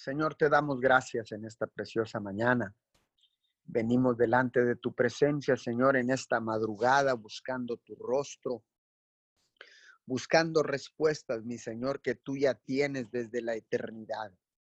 [0.00, 2.74] Señor, te damos gracias en esta preciosa mañana.
[3.64, 8.64] Venimos delante de tu presencia, Señor, en esta madrugada, buscando tu rostro,
[10.06, 14.32] buscando respuestas, mi Señor, que tú ya tienes desde la eternidad.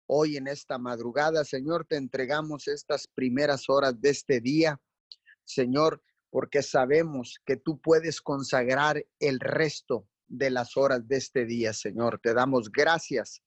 [0.06, 4.80] Hoy en esta madrugada, Señor, te entregamos estas primeras horas de este día,
[5.44, 11.74] Señor, porque sabemos que tú puedes consagrar el resto de las horas de este día,
[11.74, 12.20] Señor.
[12.22, 13.42] Te damos gracias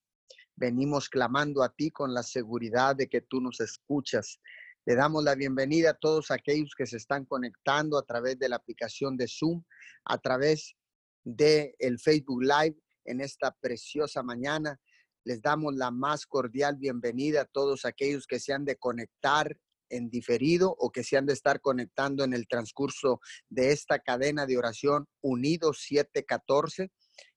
[0.56, 4.40] Venimos clamando a ti con la seguridad de que tú nos escuchas.
[4.86, 8.58] Le damos la bienvenida a todos aquellos que se están conectando a través de la
[8.58, 9.64] aplicación de Zoom,
[10.06, 10.76] a través
[11.24, 14.80] de el Facebook Live en esta preciosa mañana.
[15.24, 19.58] Les damos la más cordial bienvenida a todos aquellos que se han de conectar
[19.90, 24.46] en diferido o que se han de estar conectando en el transcurso de esta cadena
[24.46, 26.92] de oración Unidos 714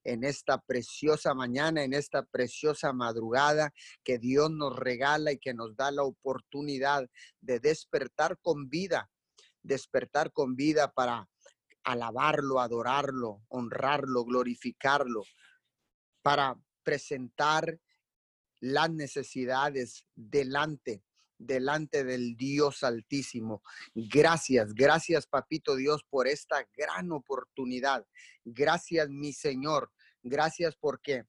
[0.06, 3.72] en esta preciosa mañana, en esta preciosa madrugada
[4.04, 7.08] que Dios nos regala y que nos da la oportunidad
[7.40, 9.10] de despertar con vida,
[9.62, 11.28] despertar con vida para
[11.82, 15.22] alabarlo, adorarlo, honrarlo, glorificarlo,
[16.22, 17.78] para presentar
[18.60, 21.02] las necesidades delante
[21.38, 23.62] delante del Dios Altísimo.
[23.94, 28.06] Gracias, gracias Papito Dios por esta gran oportunidad.
[28.44, 29.90] Gracias mi Señor,
[30.22, 31.24] gracias porque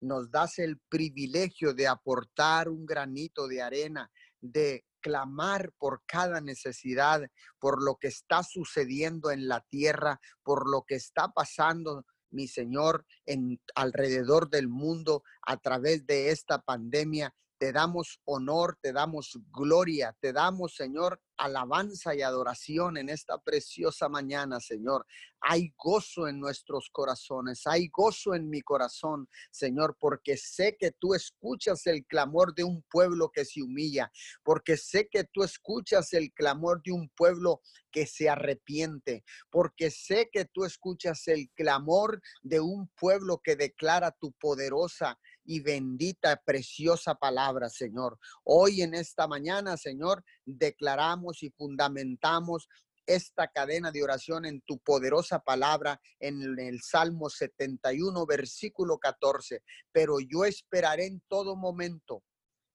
[0.00, 7.22] nos das el privilegio de aportar un granito de arena, de clamar por cada necesidad,
[7.58, 13.06] por lo que está sucediendo en la tierra, por lo que está pasando mi Señor,
[13.24, 20.16] en alrededor del mundo a través de esta pandemia te damos honor, te damos gloria,
[20.20, 25.06] te damos, Señor, alabanza y adoración en esta preciosa mañana, Señor.
[25.40, 31.14] Hay gozo en nuestros corazones, hay gozo en mi corazón, Señor, porque sé que tú
[31.14, 34.10] escuchas el clamor de un pueblo que se humilla,
[34.42, 40.28] porque sé que tú escuchas el clamor de un pueblo que se arrepiente, porque sé
[40.32, 47.14] que tú escuchas el clamor de un pueblo que declara tu poderosa y bendita, preciosa
[47.14, 48.18] palabra, Señor.
[48.44, 52.68] Hoy en esta mañana, Señor, declaramos y fundamentamos
[53.06, 59.62] esta cadena de oración en tu poderosa palabra en el Salmo 71, versículo 14.
[59.92, 62.24] Pero yo esperaré en todo momento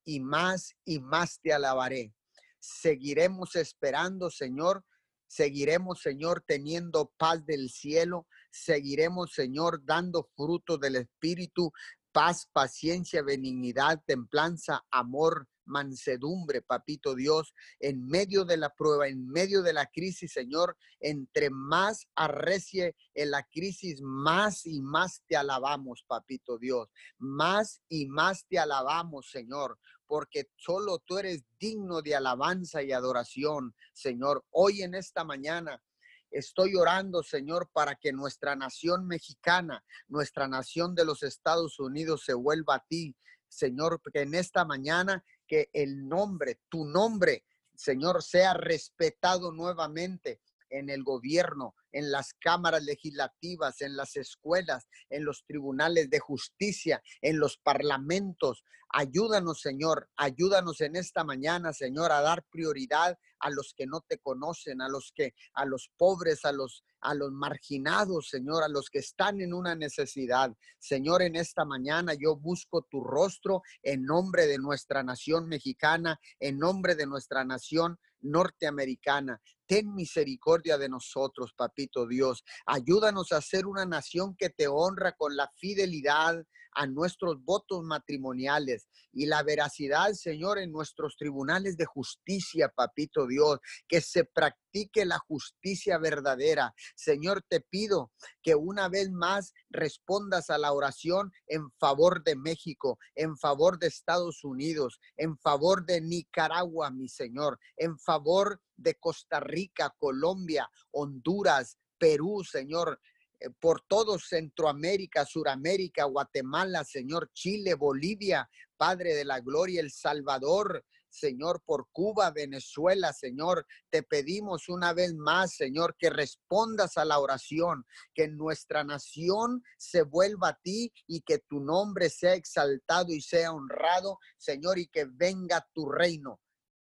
[0.06, 2.14] y más y más te alabaré.
[2.59, 4.86] Seguiremos esperando, Señor.
[5.28, 8.28] Seguiremos, Señor, teniendo paz del cielo.
[8.52, 11.72] Seguiremos, Señor, dando fruto del Espíritu
[12.12, 19.62] paz, paciencia, benignidad, templanza, amor, mansedumbre, papito Dios, en medio de la prueba, en medio
[19.62, 26.04] de la crisis, Señor, entre más arrecie en la crisis, más y más te alabamos,
[26.08, 32.84] papito Dios, más y más te alabamos, Señor, porque solo tú eres digno de alabanza
[32.84, 34.44] y adoración, Señor.
[34.52, 35.82] Hoy en esta mañana
[36.31, 42.34] Estoy orando, Señor, para que nuestra nación mexicana, nuestra nación de los Estados Unidos se
[42.34, 43.18] vuelva a ti,
[43.50, 47.44] Señor, que en esta mañana que el nombre, tu nombre,
[47.75, 50.40] Señor, sea respetado nuevamente
[50.70, 57.03] en el gobierno, en las cámaras legislativas, en las escuelas, en los tribunales de justicia,
[57.22, 58.64] en los parlamentos.
[58.94, 64.19] Ayúdanos, Señor, ayúdanos en esta mañana, Señor, a dar prioridad a los que no te
[64.19, 68.90] conocen, a los que, a los pobres, a los, a los marginados, Señor, a los
[68.90, 70.56] que están en una necesidad.
[70.79, 76.57] Señor, en esta mañana yo busco tu rostro en nombre de nuestra nación mexicana, en
[76.57, 79.41] nombre de nuestra nación norteamericana.
[79.72, 82.44] Ten misericordia de nosotros, papito Dios.
[82.66, 88.88] Ayúdanos a ser una nación que te honra con la fidelidad, a nuestros votos matrimoniales
[89.12, 95.20] y la veracidad, Señor, en nuestros tribunales de justicia, papito Dios, que se practique la
[95.20, 96.74] justicia verdadera.
[96.96, 98.12] Señor, te pido
[98.42, 103.88] que una vez más respondas a la oración en favor de México, en favor de
[103.88, 111.78] Estados Unidos, en favor de Nicaragua, mi Señor, en favor de Costa Rica, Colombia, Honduras,
[111.98, 113.00] Perú, Señor,
[113.40, 120.86] eh, por todo Centroamérica, Suramérica, Guatemala, Señor, Chile, Bolivia, Padre de la Gloria, El Salvador,
[121.12, 123.68] Señor, por Cuba, Venezuela, Señor.
[123.90, 130.04] Te pedimos una vez más, Señor, que respondas a la oración, que nuestra nación se
[130.04, 135.06] vuelva a ti y que tu nombre sea exaltado y sea honrado, Señor, y que
[135.06, 136.40] venga tu reino,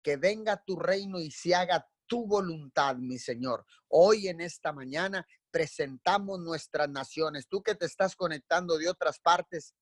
[0.05, 3.65] que venga tu reino y se haga tu voluntad, mi Señor.
[3.89, 7.49] Hoy en esta mañana presentamos nuestras naciones.
[7.49, 9.75] Tú que te estás conectando de otras partes,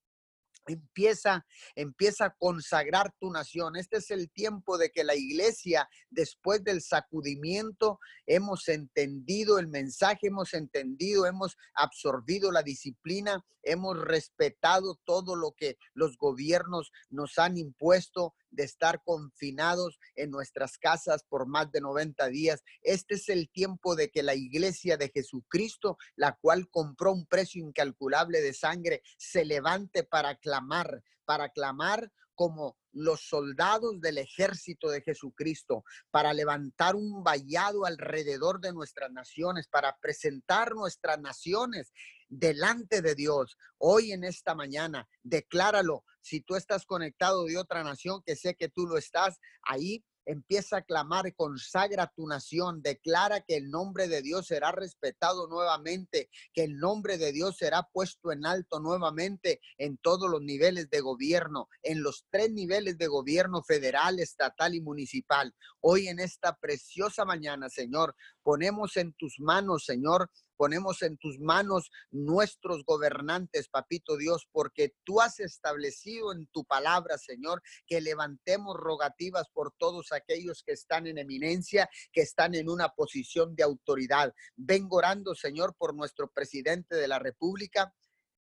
[0.66, 3.74] Empieza, empieza a consagrar tu nación.
[3.74, 10.28] Este es el tiempo de que la iglesia, después del sacudimiento, hemos entendido el mensaje,
[10.28, 17.56] hemos entendido, hemos absorbido la disciplina, hemos respetado todo lo que los gobiernos nos han
[17.56, 22.62] impuesto de estar confinados en nuestras casas por más de 90 días.
[22.82, 27.64] Este es el tiempo de que la iglesia de Jesucristo, la cual compró un precio
[27.64, 35.02] incalculable de sangre, se levante para clamar, para clamar como los soldados del ejército de
[35.02, 41.92] Jesucristo, para levantar un vallado alrededor de nuestras naciones, para presentar nuestras naciones
[42.32, 43.56] delante de Dios.
[43.78, 46.04] Hoy en esta mañana, decláralo.
[46.22, 50.78] Si tú estás conectado de otra nación, que sé que tú lo estás, ahí empieza
[50.78, 56.62] a clamar, consagra tu nación, declara que el nombre de Dios será respetado nuevamente, que
[56.64, 61.68] el nombre de Dios será puesto en alto nuevamente en todos los niveles de gobierno,
[61.82, 65.54] en los tres niveles de gobierno federal, estatal y municipal.
[65.80, 70.30] Hoy en esta preciosa mañana, Señor, ponemos en tus manos, Señor,
[70.62, 77.18] Ponemos en tus manos nuestros gobernantes, papito Dios, porque tú has establecido en tu palabra,
[77.18, 82.90] Señor, que levantemos rogativas por todos aquellos que están en eminencia, que están en una
[82.90, 84.32] posición de autoridad.
[84.54, 87.92] Vengo orando, Señor, por nuestro presidente de la República,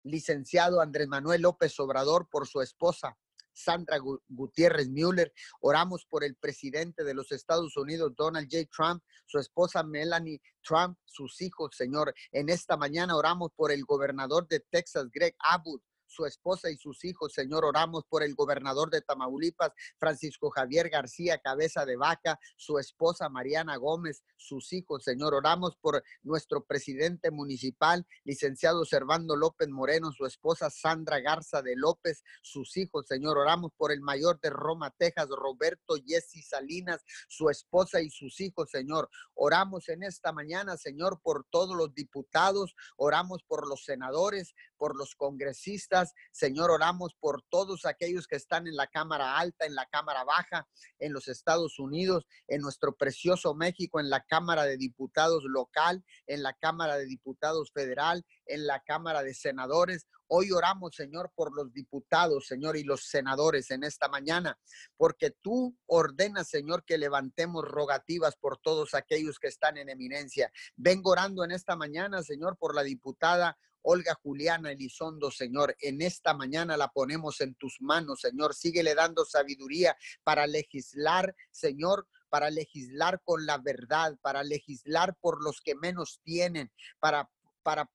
[0.04, 3.18] licenciado Andrés Manuel López Obrador, por su esposa,
[3.54, 3.98] Sandra
[4.28, 5.32] Gutiérrez Müller.
[5.60, 8.68] Oramos por el presidente de los Estados Unidos, Donald J.
[8.74, 12.14] Trump, su esposa Melanie Trump, sus hijos, Señor.
[12.32, 15.82] En esta mañana oramos por el gobernador de Texas, Greg Abbott
[16.14, 17.32] su esposa y sus hijos.
[17.32, 23.28] Señor, oramos por el gobernador de Tamaulipas, Francisco Javier García, cabeza de vaca, su esposa
[23.28, 25.04] Mariana Gómez, sus hijos.
[25.04, 31.74] Señor, oramos por nuestro presidente municipal, licenciado Servando López Moreno, su esposa Sandra Garza de
[31.76, 33.06] López, sus hijos.
[33.06, 38.40] Señor, oramos por el mayor de Roma, Texas, Roberto Jesse Salinas, su esposa y sus
[38.40, 38.70] hijos.
[38.70, 44.96] Señor, oramos en esta mañana, Señor, por todos los diputados, oramos por los senadores, por
[44.96, 46.03] los congresistas.
[46.32, 50.66] Señor, oramos por todos aquellos que están en la Cámara Alta, en la Cámara Baja,
[50.98, 56.42] en los Estados Unidos, en nuestro precioso México, en la Cámara de Diputados local, en
[56.42, 60.06] la Cámara de Diputados federal, en la Cámara de Senadores.
[60.26, 64.58] Hoy oramos, Señor, por los diputados, Señor, y los senadores en esta mañana,
[64.96, 70.50] porque tú ordenas, Señor, que levantemos rogativas por todos aquellos que están en eminencia.
[70.76, 76.32] Vengo orando en esta mañana, Señor, por la diputada Olga Juliana Elizondo, Señor, en esta
[76.34, 78.54] mañana la ponemos en tus manos, Señor.
[78.54, 85.60] Síguele dando sabiduría para legislar, Señor, para legislar con la verdad, para legislar por los
[85.60, 87.30] que menos tienen, para,
[87.62, 87.88] para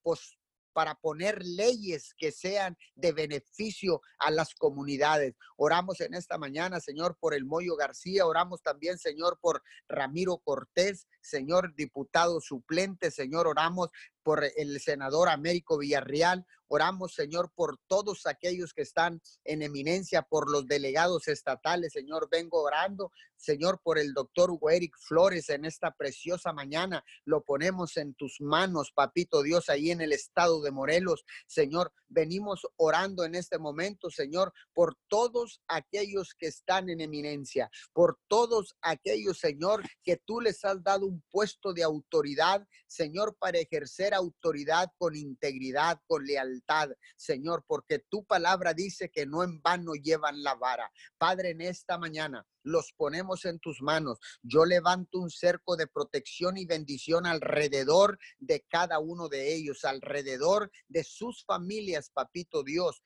[0.72, 5.34] para poner leyes que sean de beneficio a las comunidades.
[5.56, 11.06] Oramos en esta mañana, Señor, por el Moyo García, oramos también, Señor, por Ramiro Cortés,
[11.20, 13.90] Señor diputado suplente, Señor, oramos
[14.22, 16.46] por el senador Américo Villarreal.
[16.72, 21.92] Oramos, Señor, por todos aquellos que están en eminencia, por los delegados estatales.
[21.92, 27.04] Señor, vengo orando, Señor, por el doctor Hugo Eric Flores en esta preciosa mañana.
[27.24, 31.24] Lo ponemos en tus manos, papito Dios, ahí en el estado de Morelos.
[31.48, 38.20] Señor, venimos orando en este momento, Señor, por todos aquellos que están en eminencia, por
[38.28, 44.14] todos aquellos, Señor, que tú les has dado un puesto de autoridad, Señor, para ejercer
[44.14, 50.42] autoridad con integridad, con lealtad, Señor, porque tu palabra dice que no en vano llevan
[50.42, 50.90] la vara.
[51.18, 54.18] Padre, en esta mañana los ponemos en tus manos.
[54.42, 60.70] Yo levanto un cerco de protección y bendición alrededor de cada uno de ellos, alrededor
[60.88, 63.02] de sus familias, papito Dios.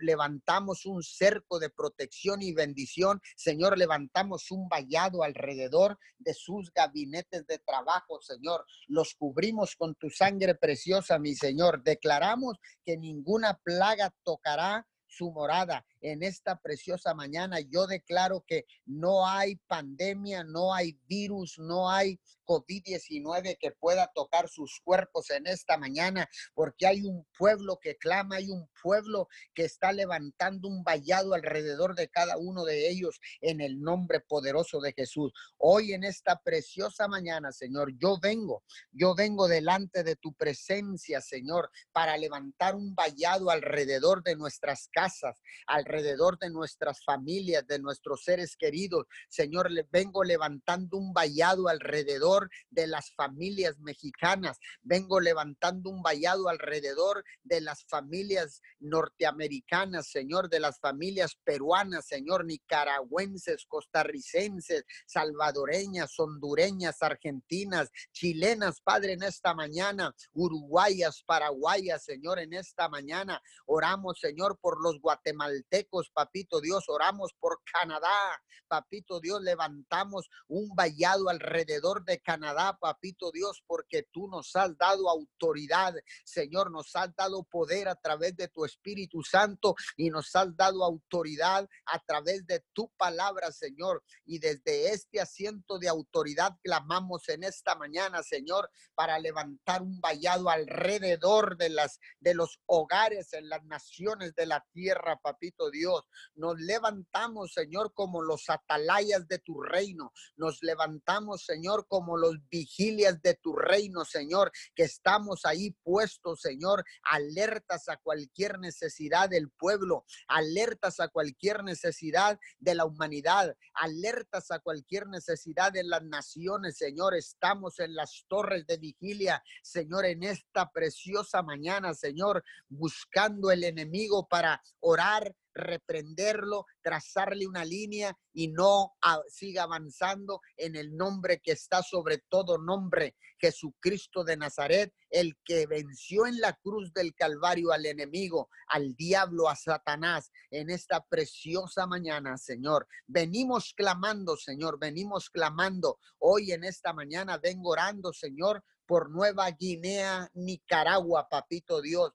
[0.00, 3.20] Levantamos un cerco de protección y bendición.
[3.36, 8.64] Señor, levantamos un vallado alrededor de sus gabinetes de trabajo, Señor.
[8.86, 11.82] Los cubrimos con tu sangre preciosa, mi Señor.
[11.82, 17.60] Declaramos que ninguna plaga tocará su morada en esta preciosa mañana.
[17.60, 24.50] Yo declaro que no hay pandemia, no hay virus, no hay COVID-19 que pueda tocar
[24.50, 29.64] sus cuerpos en esta mañana, porque hay un pueblo que clama, hay un pueblo que
[29.64, 34.92] está levantando un vallado alrededor de cada uno de ellos en el nombre poderoso de
[34.92, 35.32] Jesús.
[35.56, 41.70] Hoy en esta preciosa mañana, Señor, yo vengo, yo vengo delante de tu presencia, Señor,
[41.92, 48.24] para levantar un vallado alrededor de nuestras casas, alrededor alrededor de nuestras familias, de nuestros
[48.24, 49.06] seres queridos.
[49.28, 54.58] Señor, le vengo levantando un vallado alrededor de las familias mexicanas.
[54.82, 62.44] Vengo levantando un vallado alrededor de las familias norteamericanas, Señor, de las familias peruanas, Señor,
[62.44, 72.88] nicaragüenses, costarricenses, salvadoreñas, hondureñas, argentinas, chilenas, Padre, en esta mañana, uruguayas, paraguayas, Señor, en esta
[72.88, 73.40] mañana.
[73.66, 75.73] Oramos, Señor, por los guatemaltecos,
[76.12, 83.62] papito Dios, oramos por Canadá, papito Dios, levantamos un vallado alrededor de Canadá, papito Dios,
[83.66, 88.64] porque tú nos has dado autoridad, Señor, nos has dado poder a través de tu
[88.64, 94.02] Espíritu Santo y nos has dado autoridad a través de tu palabra, Señor.
[94.24, 100.48] Y desde este asiento de autoridad clamamos en esta mañana, Señor, para levantar un vallado
[100.50, 106.02] alrededor de las de los hogares en las naciones de la tierra, papito Dios.
[106.34, 110.12] Nos levantamos, Señor, como los atalayas de tu reino.
[110.36, 116.84] Nos levantamos, Señor, como los vigilias de tu reino, Señor, que estamos ahí puestos, Señor,
[117.02, 124.58] alertas a cualquier necesidad del pueblo, alertas a cualquier necesidad de la humanidad, alertas a
[124.58, 127.14] cualquier necesidad de las naciones, Señor.
[127.14, 134.26] Estamos en las torres de vigilia, Señor, en esta preciosa mañana, Señor, buscando el enemigo
[134.28, 138.94] para orar, reprenderlo, trazarle una línea y no
[139.28, 145.66] siga avanzando en el nombre que está sobre todo nombre, Jesucristo de Nazaret, el que
[145.66, 151.86] venció en la cruz del Calvario al enemigo, al diablo, a Satanás, en esta preciosa
[151.86, 152.86] mañana, Señor.
[153.06, 155.98] Venimos clamando, Señor, venimos clamando.
[156.18, 162.12] Hoy en esta mañana vengo orando, Señor, por Nueva Guinea, Nicaragua, papito Dios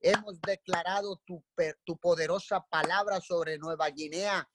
[0.00, 1.44] Hemos declarado tu,
[1.84, 4.48] tu poderosa palabra sobre Nueva Guinea.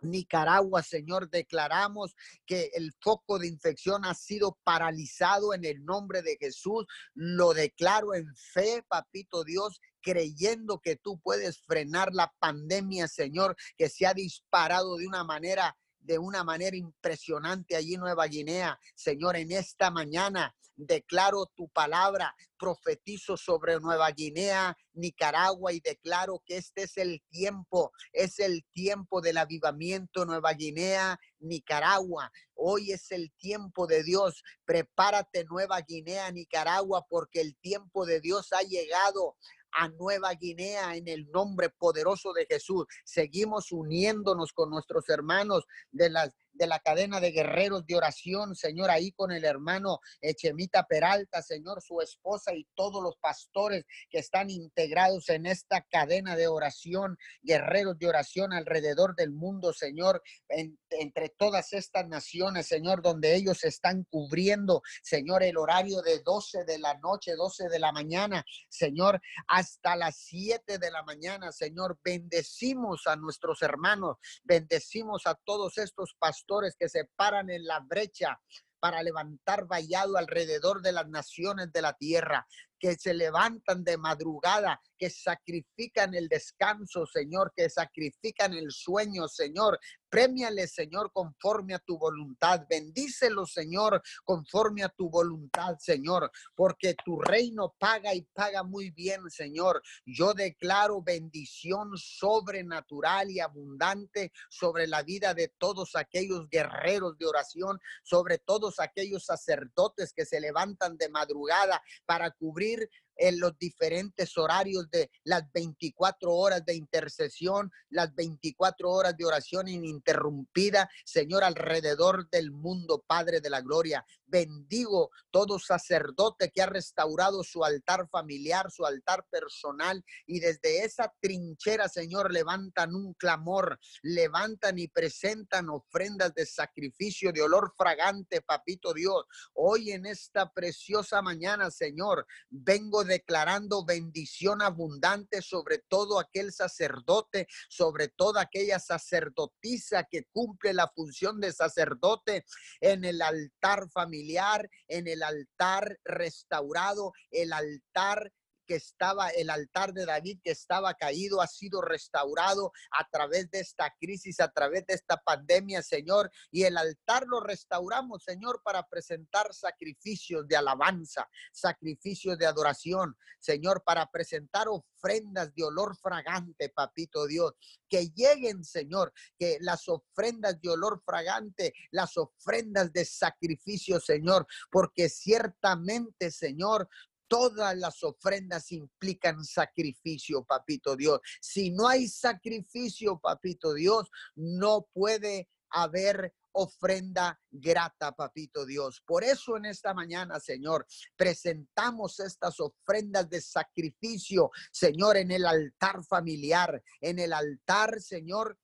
[0.00, 2.14] Nicaragua, Señor, declaramos
[2.46, 6.86] que el foco de infección ha sido paralizado en el nombre de Jesús.
[7.14, 13.88] Lo declaro en fe, papito Dios, creyendo que tú puedes frenar la pandemia, Señor, que
[13.88, 15.76] se ha disparado de una manera
[16.08, 18.80] de una manera impresionante allí Nueva Guinea.
[18.94, 26.56] Señor, en esta mañana declaro tu palabra, profetizo sobre Nueva Guinea, Nicaragua y declaro que
[26.56, 32.32] este es el tiempo, es el tiempo del avivamiento Nueva Guinea, Nicaragua.
[32.54, 34.42] Hoy es el tiempo de Dios.
[34.64, 39.36] Prepárate Nueva Guinea, Nicaragua, porque el tiempo de Dios ha llegado
[39.72, 42.86] a Nueva Guinea en el nombre poderoso de Jesús.
[43.04, 48.90] Seguimos uniéndonos con nuestros hermanos de las de la cadena de guerreros de oración, Señor,
[48.90, 54.50] ahí con el hermano Echemita Peralta, Señor, su esposa y todos los pastores que están
[54.50, 61.72] integrados en esta cadena de oración, guerreros de oración alrededor del mundo, Señor, entre todas
[61.72, 67.36] estas naciones, Señor, donde ellos están cubriendo, Señor, el horario de 12 de la noche,
[67.36, 73.62] 12 de la mañana, Señor, hasta las 7 de la mañana, Señor, bendecimos a nuestros
[73.62, 76.47] hermanos, bendecimos a todos estos pastores
[76.78, 78.40] que se paran en la brecha
[78.80, 82.46] para levantar vallado alrededor de las naciones de la tierra
[82.78, 89.78] que se levantan de madrugada, que sacrifican el descanso, Señor, que sacrifican el sueño, Señor.
[90.10, 92.66] Premiale, Señor, conforme a tu voluntad.
[92.68, 99.28] Bendícelo, Señor, conforme a tu voluntad, Señor, porque tu reino paga y paga muy bien,
[99.28, 99.82] Señor.
[100.06, 107.78] Yo declaro bendición sobrenatural y abundante sobre la vida de todos aquellos guerreros de oración,
[108.02, 114.38] sobre todos aquellos sacerdotes que se levantan de madrugada para cubrir morir en los diferentes
[114.38, 122.30] horarios de las 24 horas de intercesión, las 24 horas de oración ininterrumpida, Señor, alrededor
[122.30, 124.04] del mundo, Padre de la Gloria.
[124.24, 131.12] Bendigo todo sacerdote que ha restaurado su altar familiar, su altar personal y desde esa
[131.20, 138.94] trinchera, Señor, levantan un clamor, levantan y presentan ofrendas de sacrificio de olor fragante, papito
[138.94, 139.24] Dios.
[139.54, 148.08] Hoy en esta preciosa mañana, Señor, vengo declarando bendición abundante sobre todo aquel sacerdote, sobre
[148.08, 152.44] toda aquella sacerdotisa que cumple la función de sacerdote
[152.80, 158.32] en el altar familiar en el altar restaurado, el altar
[158.68, 163.60] que estaba, el altar de David que estaba caído, ha sido restaurado a través de
[163.60, 166.30] esta crisis, a través de esta pandemia, Señor.
[166.50, 173.82] Y el altar lo restauramos, Señor, para presentar sacrificios de alabanza, sacrificios de adoración, Señor,
[173.84, 177.54] para presentar ofrendas de olor fragante, papito Dios.
[177.88, 185.08] Que lleguen, Señor, que las ofrendas de olor fragante, las ofrendas de sacrificio, Señor, porque
[185.08, 186.88] ciertamente, Señor,
[187.28, 191.20] todas las ofrendas implican sacrificio, papito Dios.
[191.40, 199.02] Si no hay sacrificio, papito Dios, no puede haber ofrenda grata, papito Dios.
[199.06, 206.02] Por eso en esta mañana, Señor, presentamos estas ofrendas de sacrificio, Señor, en el altar
[206.04, 208.58] familiar, en el altar, Señor,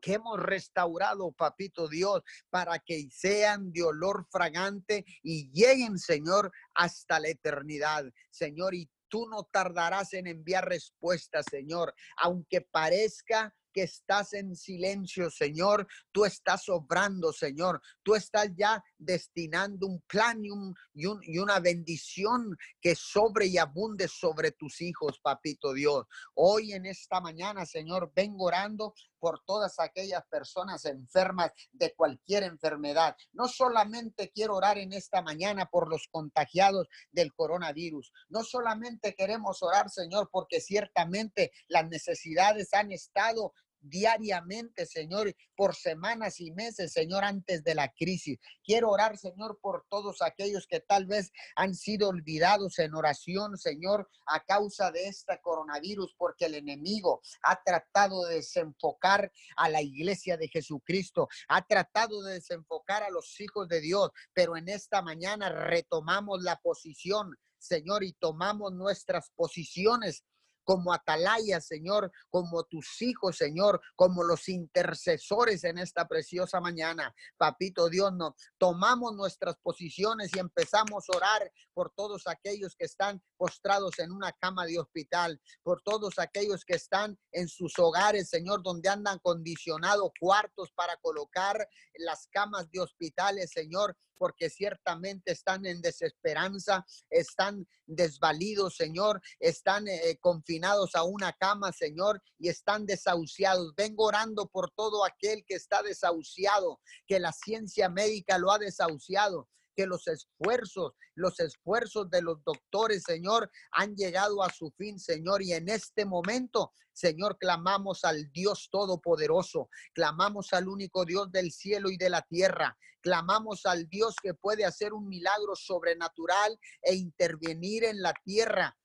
[0.00, 7.20] que hemos restaurado, papito Dios, para que sean de olor fragante y lleguen, Señor, hasta
[7.20, 8.74] la eternidad, Señor.
[8.74, 15.86] Y tú no tardarás en enviar respuestas, Señor, aunque parezca que estás en silencio, Señor.
[16.12, 17.80] Tú estás obrando, Señor.
[18.02, 20.50] Tú estás ya destinando un plan y,
[20.94, 26.06] y, una bendición que sobre y abunde sobre tus hijos, papito Dios.
[26.34, 33.16] Hoy en esta mañana, Señor, vengo orando por todas aquellas personas enfermas de cualquier enfermedad.
[33.32, 38.12] No solamente quiero orar en esta mañana por los contagiados del coronavirus.
[38.28, 46.40] No solamente queremos orar, Señor, porque ciertamente las necesidades han estado diariamente, Señor, por semanas
[46.40, 48.38] y meses, Señor, antes de la crisis.
[48.64, 54.08] Quiero orar, Señor, por todos aquellos que tal vez han sido olvidados en oración, Señor,
[54.26, 60.36] a causa de este coronavirus, porque el enemigo ha tratado de desenfocar a la iglesia
[60.36, 65.48] de Jesucristo, ha tratado de desenfocar a los hijos de Dios, pero en esta mañana
[65.48, 70.24] retomamos la posición Señor, y tomamos nuestras posiciones
[70.68, 77.14] como atalaya, Señor, como tus hijos, Señor, como los intercesores en esta preciosa mañana.
[77.38, 83.22] Papito Dios, no, tomamos nuestras posiciones y empezamos a orar por todos aquellos que están
[83.38, 88.62] postrados en una cama de hospital, por todos aquellos que están en sus hogares, Señor,
[88.62, 95.80] donde andan condicionados cuartos para colocar las camas de hospitales, Señor, porque ciertamente están en
[95.80, 103.74] desesperanza, están desvalidos, Señor, están eh, confinados a una cama, Señor, y están desahuciados.
[103.76, 109.48] Vengo orando por todo aquel que está desahuciado, que la ciencia médica lo ha desahuciado
[109.78, 115.40] que los esfuerzos, los esfuerzos de los doctores, Señor, han llegado a su fin, Señor.
[115.40, 121.90] Y en este momento, Señor, clamamos al Dios Todopoderoso, clamamos al único Dios del cielo
[121.90, 127.84] y de la tierra, clamamos al Dios que puede hacer un milagro sobrenatural e intervenir
[127.84, 128.76] en la tierra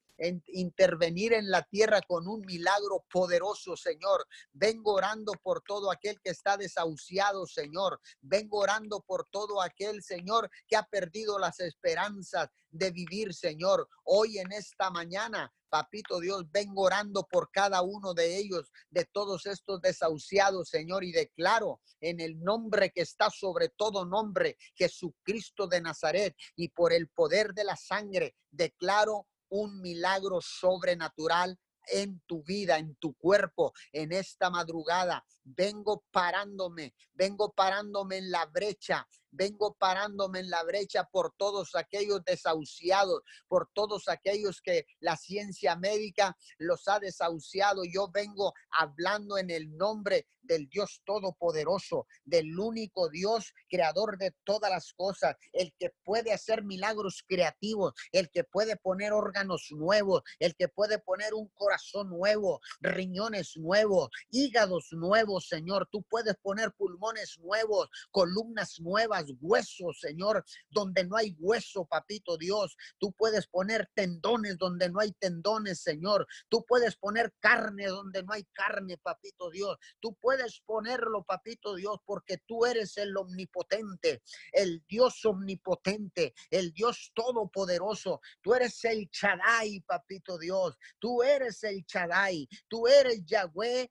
[0.48, 4.26] intervenir en la tierra con un milagro poderoso, Señor.
[4.52, 8.00] Vengo orando por todo aquel que está desahuciado, Señor.
[8.22, 13.88] Vengo orando por todo aquel, Señor, que ha perdido las esperanzas de vivir, Señor.
[14.04, 19.46] Hoy en esta mañana, Papito Dios, vengo orando por cada uno de ellos, de todos
[19.46, 25.82] estos desahuciados, Señor, y declaro en el nombre que está sobre todo nombre, Jesucristo de
[25.82, 31.60] Nazaret, y por el poder de la sangre, declaro un milagro sobrenatural
[31.92, 35.26] en tu vida, en tu cuerpo, en esta madrugada.
[35.44, 42.24] Vengo parándome, vengo parándome en la brecha vengo parándome en la brecha por todos aquellos
[42.24, 47.84] desahuciados, por todos aquellos que la ciencia médica los ha desahuciado.
[47.84, 54.70] Yo vengo hablando en el nombre del Dios Todopoderoso, del único Dios creador de todas
[54.70, 60.56] las cosas, el que puede hacer milagros creativos, el que puede poner órganos nuevos, el
[60.56, 65.88] que puede poner un corazón nuevo, riñones nuevos, hígados nuevos, Señor.
[65.92, 72.76] Tú puedes poner pulmones nuevos, columnas nuevas huesos, Señor, donde no hay hueso, papito Dios.
[72.98, 76.28] Tú puedes poner tendones donde no hay tendones, Señor.
[76.50, 79.78] Tú puedes poner carne donde no hay carne, papito Dios.
[80.00, 87.12] Tú puedes ponerlo, papito Dios, porque tú eres el omnipotente, el Dios omnipotente, el Dios
[87.14, 88.22] todopoderoso.
[88.42, 90.78] Tú eres el Chadai, papito Dios.
[91.00, 92.48] Tú eres el Chadai.
[92.68, 93.90] Tú eres Yahweh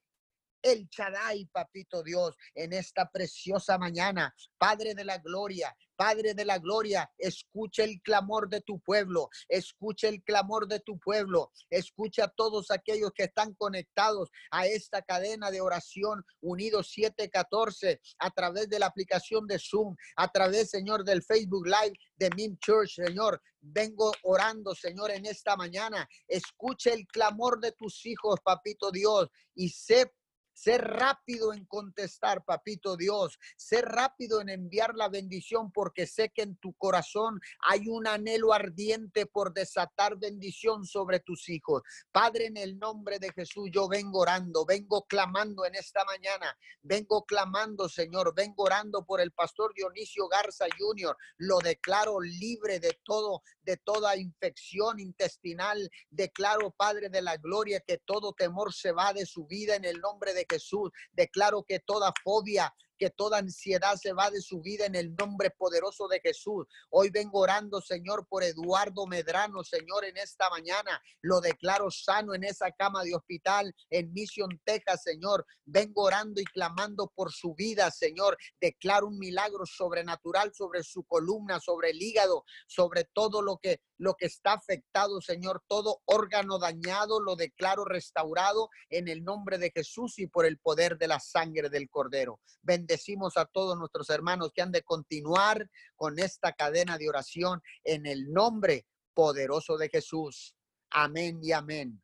[0.63, 4.35] el Chadai, papito Dios, en esta preciosa mañana.
[4.59, 10.09] Padre de la gloria, Padre de la gloria, escucha el clamor de tu pueblo, escucha
[10.09, 15.51] el clamor de tu pueblo, escucha a todos aquellos que están conectados a esta cadena
[15.51, 21.23] de oración Unidos 714 a través de la aplicación de Zoom, a través, Señor, del
[21.23, 23.41] Facebook Live de Min Church, Señor.
[23.61, 26.09] Vengo orando, Señor, en esta mañana.
[26.27, 30.13] Escucha el clamor de tus hijos, papito Dios, y sé
[30.53, 33.39] Ser rápido en contestar, papito Dios.
[33.57, 38.53] Ser rápido en enviar la bendición porque sé que en tu corazón hay un anhelo
[38.53, 41.83] ardiente por desatar bendición sobre tus hijos.
[42.11, 46.57] Padre, en el nombre de Jesús, yo vengo orando, vengo clamando en esta mañana.
[46.83, 48.35] Vengo clamando, Señor.
[48.35, 51.17] Vengo orando por el pastor Dionisio Garza Jr.
[51.39, 55.91] Lo declaro libre de todo, de toda infección intestinal.
[56.11, 60.01] Declaro, Padre de la gloria, que todo temor se va de su vida en el
[60.01, 60.91] nombre de Jesús.
[61.13, 65.51] Declaro que toda fobia, que toda ansiedad se va de su vida en el nombre
[65.51, 66.67] poderoso de Jesús.
[66.89, 71.03] Hoy vengo orando, Señor, por Eduardo Medrano, Señor, en esta mañana.
[71.21, 75.45] Lo declaro sano en esa cama de hospital en Mission, Texas, Señor.
[75.65, 78.39] Vengo orando y clamando por su vida, Señor.
[78.61, 84.15] Declaro un milagro sobrenatural sobre su columna, sobre el hígado, sobre todo lo que lo
[84.15, 90.19] que está afectado, Señor, todo órgano dañado, lo declaro restaurado en el nombre de Jesús
[90.19, 92.41] y por el poder de la sangre del Cordero.
[92.63, 98.07] Bendecimos a todos nuestros hermanos que han de continuar con esta cadena de oración en
[98.07, 100.57] el nombre poderoso de Jesús.
[100.91, 102.03] Amén y amén.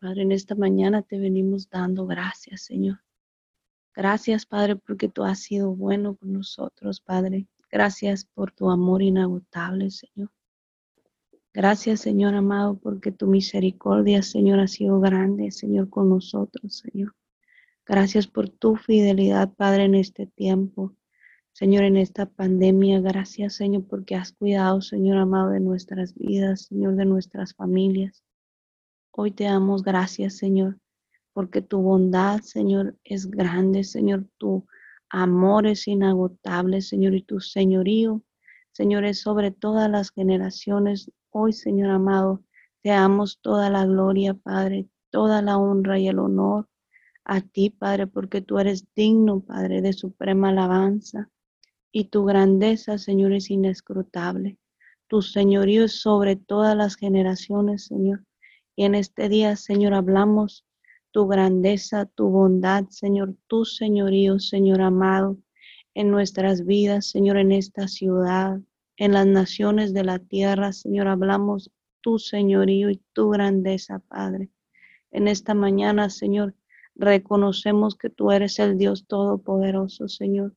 [0.00, 2.98] Padre, en esta mañana te venimos dando gracias, Señor.
[3.94, 7.46] Gracias, Padre, porque tú has sido bueno con nosotros, Padre.
[7.70, 10.30] Gracias por tu amor inagotable, Señor.
[11.52, 17.16] Gracias, Señor amado, porque tu misericordia, Señor, ha sido grande, Señor, con nosotros, Señor.
[17.84, 20.94] Gracias por tu fidelidad, Padre, en este tiempo.
[21.52, 26.94] Señor, en esta pandemia, gracias, Señor, porque has cuidado, Señor amado, de nuestras vidas, Señor,
[26.94, 28.22] de nuestras familias.
[29.10, 30.78] Hoy te damos gracias, Señor,
[31.32, 34.68] porque tu bondad, Señor, es grande, Señor, tu
[35.08, 38.22] amor es inagotable, Señor, y tu señorío,
[38.70, 42.42] Señor, es sobre todas las generaciones Hoy, Señor amado,
[42.82, 46.68] te damos toda la gloria, Padre, toda la honra y el honor
[47.24, 51.30] a ti, Padre, porque tú eres digno, Padre, de suprema alabanza.
[51.92, 54.58] Y tu grandeza, Señor, es inescrutable.
[55.06, 58.24] Tu señorío es sobre todas las generaciones, Señor.
[58.74, 60.66] Y en este día, Señor, hablamos
[61.12, 65.36] tu grandeza, tu bondad, Señor, tu señorío, Señor amado,
[65.94, 68.58] en nuestras vidas, Señor, en esta ciudad,
[69.00, 71.70] en las naciones de la tierra, Señor, hablamos
[72.02, 74.50] tu señorío y tu grandeza, Padre.
[75.10, 76.54] En esta mañana, Señor,
[76.94, 80.54] reconocemos que tú eres el Dios Todopoderoso, Señor.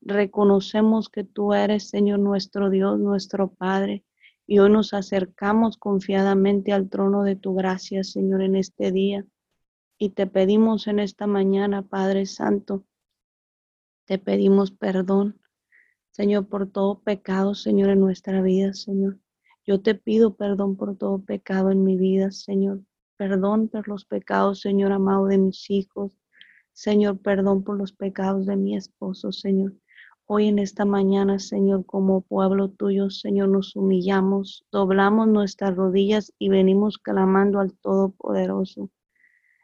[0.00, 4.02] Reconocemos que tú eres, Señor, nuestro Dios, nuestro Padre.
[4.46, 9.26] Y hoy nos acercamos confiadamente al trono de tu gracia, Señor, en este día.
[9.98, 12.86] Y te pedimos en esta mañana, Padre Santo,
[14.06, 15.38] te pedimos perdón
[16.14, 19.18] Señor, por todo pecado, Señor, en nuestra vida, Señor.
[19.66, 22.82] Yo te pido perdón por todo pecado en mi vida, Señor.
[23.16, 26.12] Perdón por los pecados, Señor amado, de mis hijos.
[26.72, 29.72] Señor, perdón por los pecados de mi esposo, Señor.
[30.26, 36.48] Hoy en esta mañana, Señor, como pueblo tuyo, Señor, nos humillamos, doblamos nuestras rodillas y
[36.48, 38.88] venimos clamando al Todopoderoso.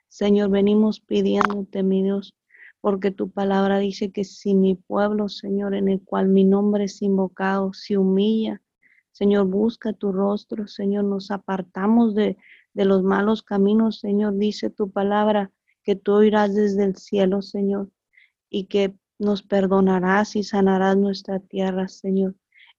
[0.08, 2.34] Señor, venimos pidiéndote, mi Dios,
[2.80, 7.02] porque tu palabra dice que si mi pueblo, Señor, en el cual mi nombre es
[7.02, 8.62] invocado, se humilla,
[9.12, 12.38] Señor, busca tu rostro, Señor, nos apartamos de,
[12.72, 15.50] de los malos caminos, Señor, dice tu palabra,
[15.82, 17.90] que tú irás desde el cielo, Señor,
[18.48, 22.34] y que nos perdonarás y sanarás nuestra tierra, Señor.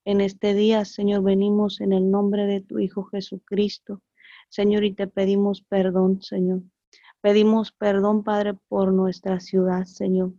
[0.05, 4.01] En este día, Señor, venimos en el nombre de tu Hijo Jesucristo,
[4.49, 6.63] Señor, y te pedimos perdón, Señor.
[7.21, 10.33] Pedimos perdón, Padre, por nuestra ciudad, Señor.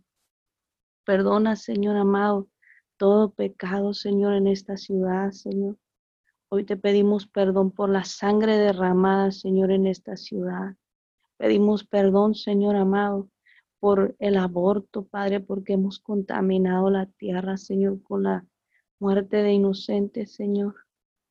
[1.05, 2.49] Perdona, Señor amado,
[2.97, 5.77] todo pecado, Señor, en esta ciudad, Señor.
[6.49, 10.75] Hoy te pedimos perdón por la sangre derramada, Señor, en esta ciudad.
[11.37, 13.29] Pedimos perdón, Señor amado,
[13.79, 18.45] por el aborto, Padre, porque hemos contaminado la tierra, Señor, con la
[18.99, 20.75] muerte de inocentes, Señor.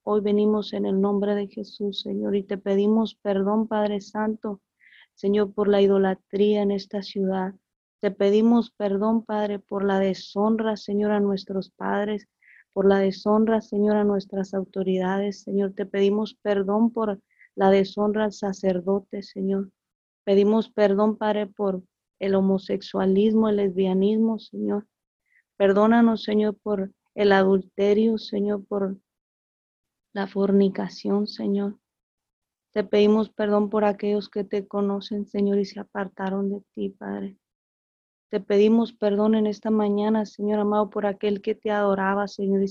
[0.03, 4.63] Hoy venimos en el nombre de Jesús, Señor, y te pedimos perdón, Padre Santo,
[5.23, 7.55] Señor, por la idolatría en esta ciudad.
[8.01, 12.27] Te pedimos perdón, Padre, por la deshonra, Señor, a nuestros padres,
[12.73, 15.43] por la deshonra, Señor, a nuestras autoridades.
[15.43, 17.21] Señor, te pedimos perdón por
[17.55, 19.71] la deshonra al sacerdote, Señor.
[20.25, 21.85] Pedimos perdón, Padre, por
[22.19, 24.89] el homosexualismo, el lesbianismo, Señor.
[25.57, 28.97] Perdónanos, Señor, por el adulterio, Señor, por
[30.15, 31.79] la fornicación, Señor.
[32.73, 37.37] Te pedimos perdón por aquellos que te conocen, Señor, y se apartaron de ti, Padre.
[38.31, 42.65] Te pedimos perdón en esta mañana, Señor amado, por aquel que te adoraba, Señor,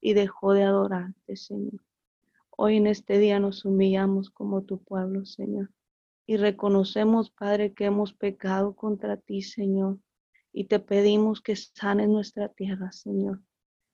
[0.00, 1.84] y, dejó de adorarte, Señor.
[2.48, 5.70] Hoy en este día nos humillamos como tu pueblo, Señor,
[6.26, 9.98] y reconocemos, Padre, que hemos pecado contra ti, Señor,
[10.50, 13.40] y te pedimos que sanes nuestra tierra, Señor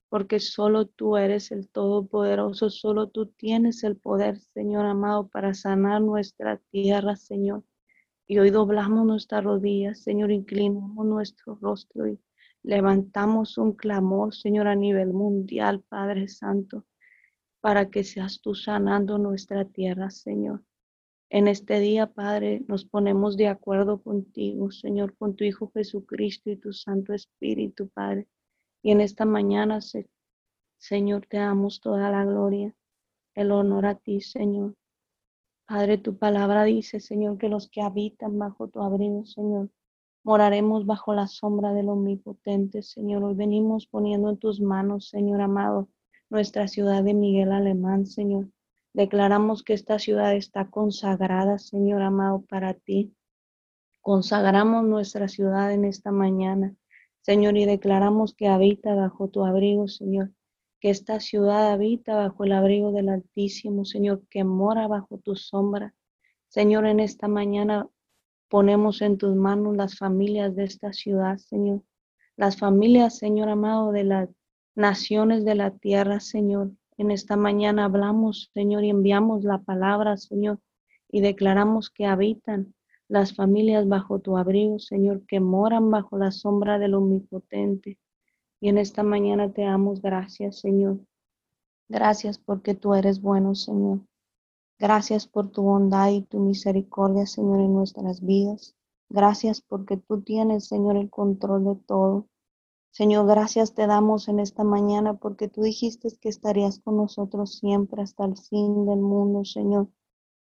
[0.08, 6.00] porque solo tú eres el Todopoderoso, solo tú tienes el poder, Señor amado, para sanar
[6.00, 7.64] nuestra tierra, Señor.
[8.26, 12.18] Y hoy doblamos nuestras rodillas, Señor, inclinamos nuestro rostro y
[12.62, 16.86] levantamos un clamor, Señor, a nivel mundial, Padre Santo,
[17.60, 20.62] para que seas tú sanando nuestra tierra, Señor.
[21.30, 26.56] En este día, Padre, nos ponemos de acuerdo contigo, Señor, con tu Hijo Jesucristo y
[26.56, 28.26] tu Santo Espíritu, Padre
[28.88, 29.80] y en esta mañana,
[30.78, 32.74] Señor, te damos toda la gloria,
[33.34, 34.76] el honor a ti, Señor.
[35.66, 39.68] Padre, tu palabra dice, Señor, que los que habitan bajo tu abrigo, Señor,
[40.24, 43.24] moraremos bajo la sombra del Omnipotente, Señor.
[43.24, 45.90] Hoy venimos poniendo en tus manos, Señor amado,
[46.30, 48.48] nuestra ciudad de Miguel Alemán, Señor.
[48.94, 53.14] Declaramos que esta ciudad está consagrada, Señor amado, para ti.
[54.00, 56.74] Consagramos nuestra ciudad en esta mañana.
[57.22, 60.30] Señor, y declaramos que habita bajo tu abrigo, Señor,
[60.80, 65.94] que esta ciudad habita bajo el abrigo del Altísimo, Señor, que mora bajo tu sombra.
[66.48, 67.88] Señor, en esta mañana
[68.48, 71.82] ponemos en tus manos las familias de esta ciudad, Señor.
[72.36, 74.28] Las familias, Señor amado, de las
[74.74, 76.70] naciones de la tierra, Señor.
[76.96, 80.60] En esta mañana hablamos, Señor, y enviamos la palabra, Señor,
[81.10, 82.74] y declaramos que habitan
[83.08, 87.98] las familias bajo tu abrigo, Señor, que moran bajo la sombra del Omnipotente.
[88.60, 90.98] Y en esta mañana te damos gracias, Señor.
[91.88, 94.00] Gracias porque tú eres bueno, Señor.
[94.78, 98.76] Gracias por tu bondad y tu misericordia, Señor, en nuestras vidas.
[99.08, 102.26] Gracias porque tú tienes, Señor, el control de todo.
[102.90, 108.02] Señor, gracias te damos en esta mañana porque tú dijiste que estarías con nosotros siempre
[108.02, 109.88] hasta el fin del mundo, Señor.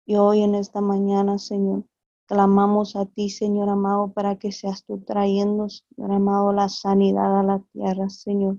[0.07, 1.85] Y hoy en esta mañana, Señor,
[2.33, 7.43] Clamamos a ti, Señor amado, para que seas tú trayendo, Señor amado, la sanidad a
[7.43, 8.57] la tierra, Señor.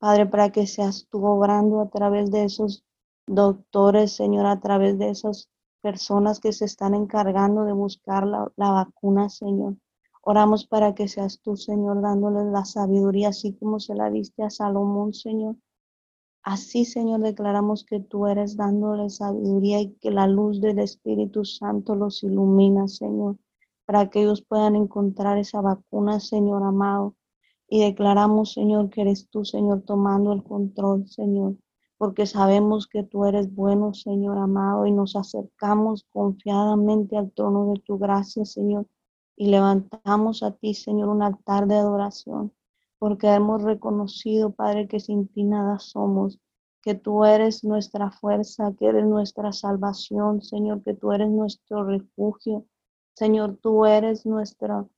[0.00, 2.84] Padre, para que seas tú obrando a través de esos
[3.24, 5.48] doctores, Señor, a través de esas
[5.80, 9.76] personas que se están encargando de buscar la, vacuna, Señor.
[10.22, 14.50] Oramos para que seas tú, Señor, dándoles la sabiduría, así como se la diste a
[14.50, 15.54] Salomón, Señor.
[16.42, 21.94] Así, Señor, declaramos que tú eres dándole sabiduría y que la luz del Espíritu Santo
[21.94, 23.36] los ilumina, Señor,
[23.84, 27.16] para que ellos puedan encontrar esa vacuna, Señor amado.
[27.68, 31.56] Y declaramos, Señor, que eres tú, Señor, tomando el control, Señor,
[31.98, 37.80] porque sabemos que tú eres bueno, Señor amado, y nos acercamos confiadamente al trono de
[37.80, 38.86] tu gracia, Señor,
[39.36, 42.52] y levantamos a ti, Señor, un altar de adoración
[42.98, 46.38] porque hemos reconocido, Padre, que sin ti nada somos,
[46.82, 52.66] que tú eres nuestra fuerza, que eres nuestra salvación, Señor, que tú eres nuestro refugio.
[53.14, 54.90] Señor, tú eres nuestro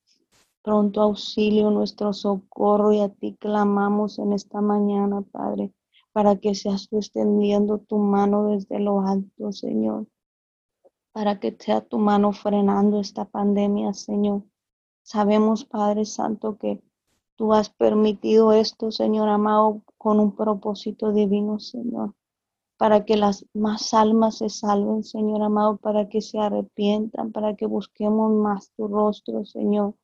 [0.62, 5.72] pronto auxilio, nuestro socorro, y a ti clamamos en esta mañana, Padre,
[6.12, 10.06] para que seas extendiendo tu mano desde lo alto, Señor,
[11.12, 14.42] para que sea tu mano frenando esta pandemia, Señor.
[15.02, 16.82] Sabemos, Padre Santo, que
[17.40, 22.14] Tú has permitido esto, Señor amado, con un propósito divino, Señor,
[22.76, 27.64] para que las más almas se salven, Señor amado, para que se arrepientan, para que
[27.64, 29.94] busquemos más tu rostro, Señor.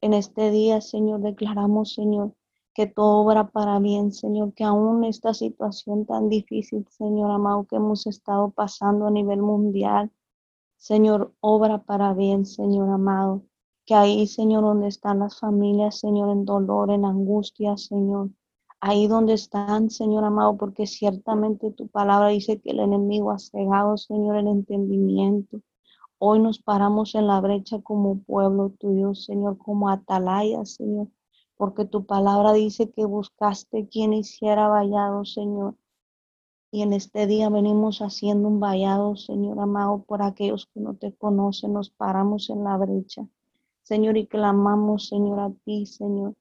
[0.00, 2.34] En este día, Señor, declaramos, Señor,
[2.74, 7.76] que todo obra para bien, Señor, que aún esta situación tan difícil, Señor amado, que
[7.76, 10.10] hemos estado pasando a nivel mundial,
[10.78, 13.44] Señor, obra para bien, Señor amado
[13.92, 18.30] ahí, Señor, donde están las familias, Señor, en dolor, en angustia, Señor.
[18.80, 23.96] Ahí donde están, Señor amado, porque ciertamente tu palabra dice que el enemigo ha cegado,
[23.96, 25.60] Señor, el entendimiento.
[26.18, 31.08] Hoy nos paramos en la brecha como pueblo tuyo, Señor, como atalaya, Señor,
[31.56, 35.76] porque tu palabra dice que buscaste quien hiciera vallado, Señor.
[36.70, 41.14] Y en este día venimos haciendo un vallado, Señor amado, por aquellos que no te
[41.14, 43.28] conocen, nos paramos en la brecha.
[43.82, 46.34] Señor, y clamamos, Señor, a ti, Señor,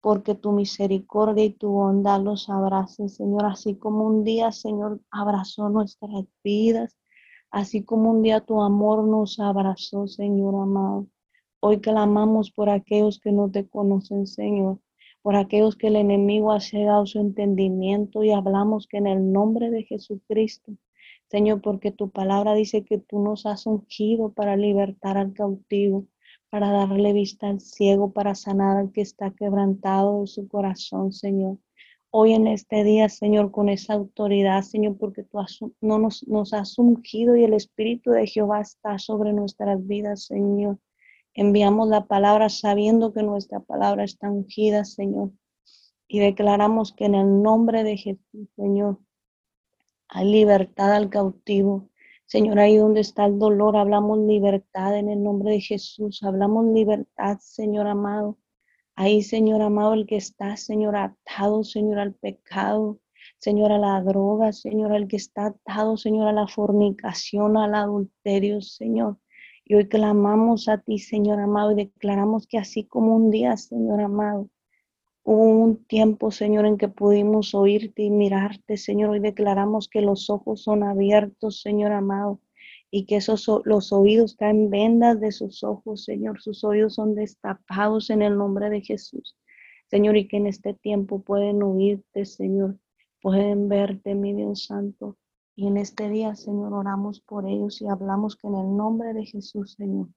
[0.00, 5.68] porque tu misericordia y tu bondad los abrace, Señor, así como un día, Señor, abrazó
[5.68, 6.98] nuestras vidas,
[7.50, 11.06] así como un día tu amor nos abrazó, Señor amado.
[11.60, 14.80] Hoy clamamos por aquellos que no te conocen, Señor,
[15.22, 19.70] por aquellos que el enemigo ha cegado su entendimiento y hablamos que en el nombre
[19.70, 20.72] de Jesucristo,
[21.30, 26.06] Señor, porque tu palabra dice que tú nos has ungido para libertar al cautivo,
[26.52, 31.56] para darle vista al ciego, para sanar al que está quebrantado de su corazón, Señor
[32.14, 35.38] hoy en este día, Señor, con esa autoridad, Señor, porque tú
[35.80, 40.78] no nos, nos has ungido y el Espíritu de Jehová está sobre nuestras vidas, Señor.
[41.32, 45.30] Enviamos la palabra sabiendo que nuestra palabra está ungida, Señor.
[46.06, 48.98] Y declaramos que en el nombre de Jesús, Señor,
[50.08, 51.88] hay libertad al cautivo.
[52.32, 56.22] Señor, ahí donde está el dolor, hablamos libertad en el nombre de Jesús.
[56.22, 58.38] Hablamos libertad, Señor amado.
[58.96, 62.98] Ahí, Señor amado, el que está, Señor, atado, Señor, al pecado,
[63.38, 68.62] Señor, a la droga, Señor, el que está atado, Señor, a la fornicación, al adulterio,
[68.62, 69.18] Señor.
[69.66, 74.00] Y hoy clamamos a ti, Señor amado, y declaramos que así como un día, Señor
[74.00, 74.48] amado,
[75.24, 79.10] hubo un tiempo, Señor, en que pudimos oírte y mirarte, Señor.
[79.10, 82.40] Hoy declaramos que los ojos son abiertos, Señor amado,
[82.90, 86.40] y que esos los oídos caen vendas de sus ojos, Señor.
[86.40, 89.36] Sus oídos son destapados en el nombre de Jesús,
[89.88, 92.78] Señor, y que en este tiempo pueden oírte, Señor,
[93.20, 95.16] pueden verte, mi Dios Santo.
[95.54, 99.26] Y en este día, Señor, oramos por ellos y hablamos que en el nombre de
[99.26, 100.08] Jesús, Señor,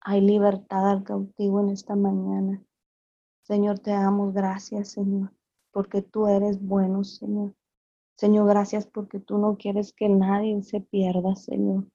[0.00, 2.62] hay libertad al cautivo en esta mañana.
[3.42, 5.32] Señor, te damos gracias, Señor,
[5.72, 7.54] porque tú eres bueno, Señor.
[8.16, 11.88] Señor, gracias porque tú no quieres que nadie se pierda, Señor.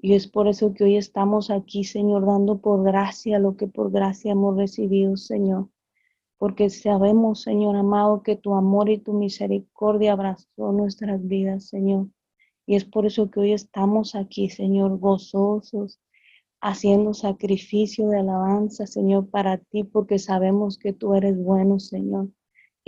[0.00, 3.92] Y es por eso que hoy estamos aquí, Señor, dando por gracia lo que por
[3.92, 5.68] gracia hemos recibido, Señor.
[6.36, 12.08] Porque sabemos, Señor amado, que tu amor y tu misericordia abrazó nuestras vidas, Señor.
[12.66, 16.00] Y es por eso que hoy estamos aquí, Señor, gozosos,
[16.60, 22.28] haciendo sacrificio de alabanza, Señor, para ti, porque sabemos que tú eres bueno, Señor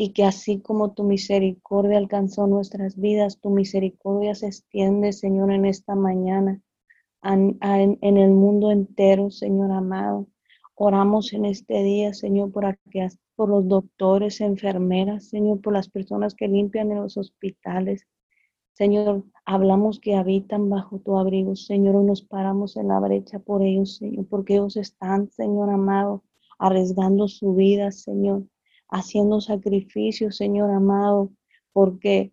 [0.02, 5.66] y que así como tu misericordia alcanzó nuestras vidas, tu misericordia se extiende, Señor, en
[5.66, 6.62] esta mañana,
[7.22, 10.26] en, el mundo entero, Señor amado.
[10.74, 12.78] Oramos en este día, Señor, por,
[13.36, 18.06] por los doctores, enfermeras, Señor, por las personas que limpian en los hospitales.
[18.80, 23.62] Señor, hablamos que habitan bajo tu abrigo, Señor, y nos paramos en la brecha por
[23.62, 26.24] ellos, Señor, porque ellos están, Señor amado,
[26.58, 28.44] arriesgando su vida, Señor
[28.88, 31.30] haciendo sacrificios, Señor amado,
[31.74, 32.32] porque,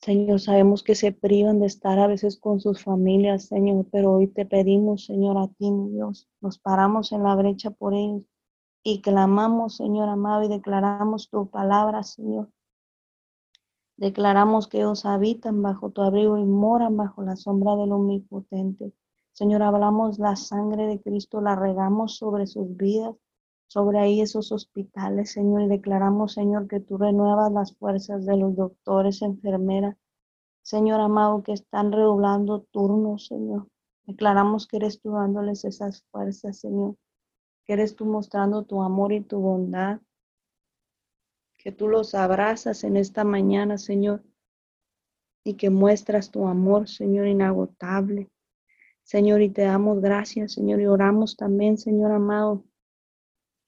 [0.00, 4.26] Señor, sabemos que se privan de estar a veces con sus familias, Señor, pero hoy
[4.26, 8.22] te pedimos, Señor, a ti, mi Dios, nos paramos en la brecha por ellos
[8.82, 12.50] y clamamos, Señor amado, y declaramos tu palabra, Señor.
[13.96, 18.92] Declaramos que ellos habitan bajo tu abrigo y moran bajo la sombra del Omnipotente.
[19.32, 23.14] Señor, hablamos la sangre de Cristo, la regamos sobre sus vidas
[23.74, 28.54] sobre ahí esos hospitales, Señor, y declaramos, Señor, que tú renuevas las fuerzas de los
[28.54, 29.96] doctores, enfermeras,
[30.62, 33.66] Señor amado, que están redoblando turnos, Señor.
[34.06, 36.94] Declaramos que eres tú dándoles esas fuerzas, Señor,
[37.64, 40.00] que eres tú mostrando tu amor y tu bondad,
[41.64, 44.22] que tú los abrazas en esta mañana, Señor,
[45.44, 48.30] y que muestras tu amor, Señor, inagotable.
[49.02, 52.64] Señor, y te damos gracias, Señor, y oramos también, Señor amado,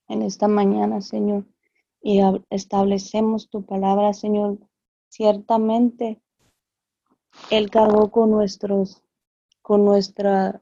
[0.09, 1.47] en esta mañana, Señor,
[2.03, 4.59] y establecemos tu palabra, Señor.
[5.09, 6.21] Ciertamente,
[7.51, 9.03] Él cargó con nuestros,
[9.63, 10.61] con nuestras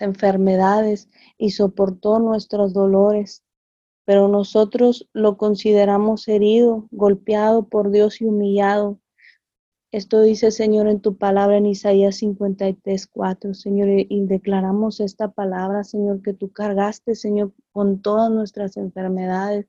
[0.00, 3.44] enfermedades y soportó nuestros dolores,
[4.04, 8.98] pero nosotros lo consideramos herido, golpeado por Dios y humillado.
[9.92, 15.84] Esto dice, Señor, en tu palabra en Isaías 53, 4, Señor, y declaramos esta palabra,
[15.84, 19.66] Señor, que tú cargaste, Señor, con todas nuestras enfermedades,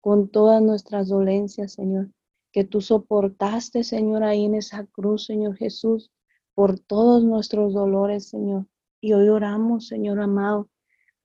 [0.00, 2.08] con todas nuestras dolencias, Señor,
[2.50, 6.10] que tú soportaste, Señor, ahí en esa cruz, Señor Jesús,
[6.54, 8.66] por todos nuestros dolores, Señor.
[9.00, 10.68] Y hoy oramos, Señor amado,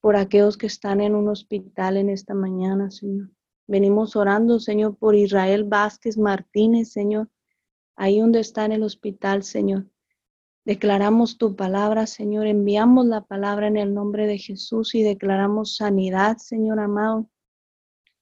[0.03, 3.29] por aquellos que están en un hospital en esta mañana, Señor.
[3.67, 7.29] Venimos orando, Señor, por Israel Vázquez Martínez, Señor
[7.95, 9.87] ahí donde está en el hospital, Señor.
[10.65, 12.47] Declaramos tu palabra, Señor.
[12.47, 17.29] Enviamos la palabra en el nombre de Jesús y declaramos sanidad, Señor amado.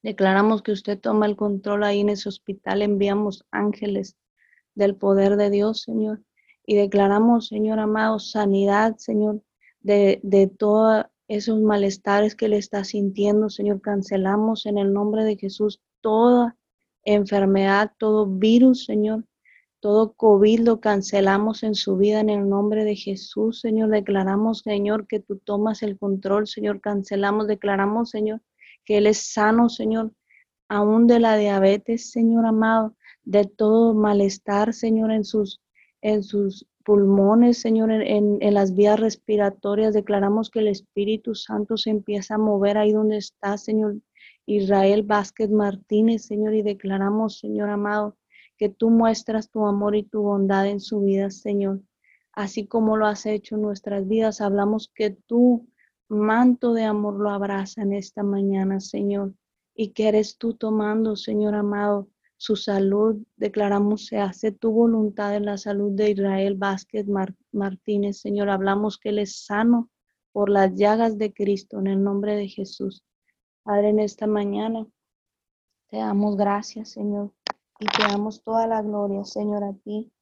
[0.04, 2.84] Declaramos que usted toma el control ahí en ese hospital.
[2.84, 4.18] Enviamos ángeles
[4.76, 6.22] del poder de Dios, Señor.
[6.64, 9.42] Y declaramos, Señor amado, sanidad, Señor,
[9.80, 13.80] de, de todos esos malestares que le está sintiendo, Señor.
[13.80, 16.58] Cancelamos en el nombre de Jesús toda
[17.04, 19.24] enfermedad, todo virus, Señor,
[19.80, 23.90] Todo COVID lo cancelamos en su vida en el nombre de Jesús, Señor.
[23.90, 26.82] Declaramos, Señor, que tú tomas el control, Señor.
[26.82, 28.42] Cancelamos, declaramos, Señor,
[28.86, 30.12] que Él es sano, Señor,
[30.68, 35.62] aún de la diabetes, Señor amado, de todo malestar, Señor, en sus,
[36.02, 39.94] en sus pulmones, Señor, en, las vías respiratorias.
[39.94, 43.98] Declaramos que el Espíritu Santo se empieza a mover ahí donde está, Señor.
[44.46, 48.18] Israel Vázquez Martínez, Señor, y declaramos, Señor amado,
[48.58, 51.82] que tú muestras tu amor y tu bondad en su vida, Señor.
[52.34, 55.68] Así como lo has hecho en nuestras vidas, hablamos que tu
[56.10, 59.34] manto de amor lo abraza en esta mañana, Señor.
[59.76, 62.10] Y que eres tú tomando, Señor amado,
[62.42, 63.18] su salud.
[63.38, 67.06] Declaramos, se hace tu voluntad en la salud de Israel Vázquez
[67.52, 68.50] Martínez, Señor.
[68.50, 69.90] Hablamos que Él es sano
[70.32, 73.04] por las llagas de Cristo, en el nombre de Jesús.
[73.64, 74.88] Padre, en esta mañana
[75.90, 77.32] te damos gracias, Señor
[77.82, 80.14] y te damos toda la gloria, Señor, a ti.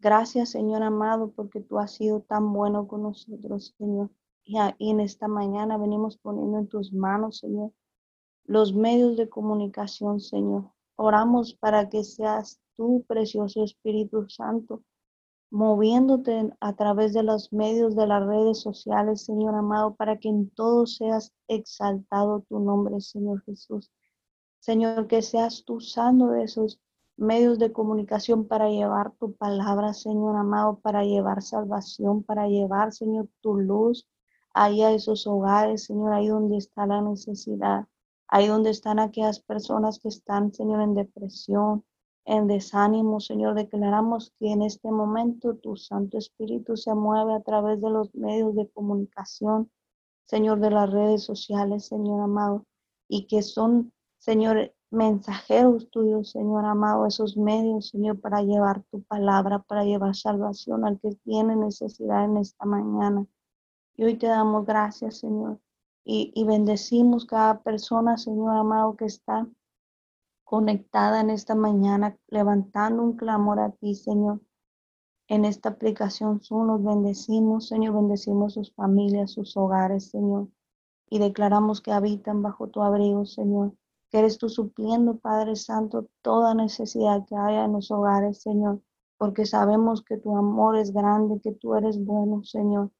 [0.00, 4.10] Gracias, Señor amado, porque tú has sido tan bueno con nosotros, Señor.
[4.44, 7.72] Y, en esta mañana venimos poniendo en tus manos, Señor,
[8.44, 10.70] los medios de comunicación, Señor.
[11.02, 14.82] Oramos para que seas tú, precioso Espíritu Santo,
[15.50, 20.50] moviéndote a través de los medios de las redes sociales, Señor amado, para que en
[20.50, 23.90] todo seas exaltado tu nombre, Señor Jesús.
[24.58, 26.78] Señor, que seas tú usando de esos
[27.16, 33.26] medios de comunicación para llevar tu palabra, Señor amado, para llevar salvación, para llevar, Señor,
[33.40, 34.06] tu luz
[34.52, 37.86] ahí a esos hogares, Señor, ahí donde está la necesidad,
[38.30, 41.84] ahí donde están aquellas personas que están, Señor, en depresión,
[42.24, 47.80] en desánimo, Señor, declaramos que en este momento tu Santo Espíritu se mueve a través
[47.80, 49.70] de los medios de comunicación,
[50.26, 52.66] Señor, de las redes sociales, Señor amado,
[53.08, 59.58] y que son, Señor, mensajeros tuyos, Señor amado, esos medios, Señor, para llevar tu palabra,
[59.58, 63.26] para llevar salvación al que tiene necesidad en esta mañana.
[63.96, 65.58] Y hoy te damos gracias, Señor,
[66.04, 69.46] y, bendecimos cada persona, Señor amado, que está
[70.44, 74.40] conectada en esta mañana, levantando un clamor a ti, Señor.
[75.28, 80.48] En esta aplicación Zoom bendecimos, Señor, bendecimos sus familias, sus hogares, Señor,
[81.08, 83.74] y declaramos que habitan bajo tu abrigo, Señor
[84.10, 88.82] que eres tú supliendo, Padre Santo, toda necesidad que haya en los hogares, Señor,
[89.18, 92.90] porque sabemos que tu amor es grande, que tú eres bueno, Señor.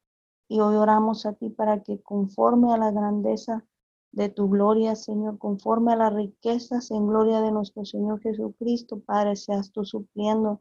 [0.51, 3.65] Y hoy oramos a ti para que conforme a la grandeza
[4.11, 9.37] de tu gloria, Señor, conforme a las riquezas en gloria de nuestro Señor Jesucristo, Padre,
[9.37, 10.61] seas tú supliendo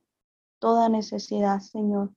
[0.60, 2.12] toda necesidad, Señor,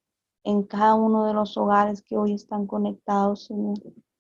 [0.45, 3.79] en cada uno de los hogares que hoy están conectados, Señor.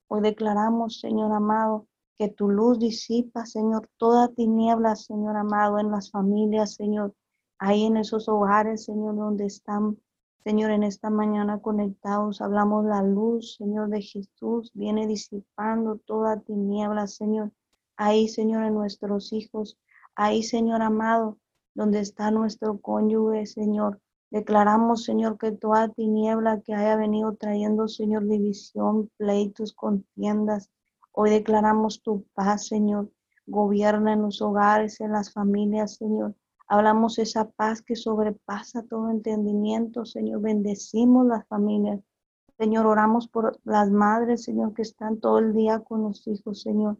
[0.09, 1.87] Hoy declaramos, Señor amado,
[2.17, 7.15] que tu luz disipa, Señor, toda tiniebla, Señor amado, en las familias, Señor,
[7.59, 9.99] ahí en esos hogares, Señor, donde están,
[10.45, 12.41] Señor, en esta mañana conectados.
[12.41, 17.53] Hablamos la luz, Señor, de Jesús, viene disipando toda tiniebla, Señor.
[17.97, 19.79] Ahí, Señor, en nuestros hijos,
[20.15, 21.39] ahí, Señor amado,
[21.75, 24.01] donde está nuestro cónyuge, Señor.
[24.31, 30.71] Declaramos, Señor, que toda tiniebla que haya venido trayendo, Señor, división, pleitos, contiendas,
[31.15, 33.13] Hoy declaramos tu paz, Señor.
[33.47, 36.35] Gobierna en los hogares, en las familias, Señor.
[36.73, 40.41] Hablamos esa paz que sobrepasa todo entendimiento, Señor.
[40.41, 42.01] Bendecimos las familias.
[42.57, 46.97] Señor, oramos por las madres, Señor, que están todo el día con los hijos, Señor.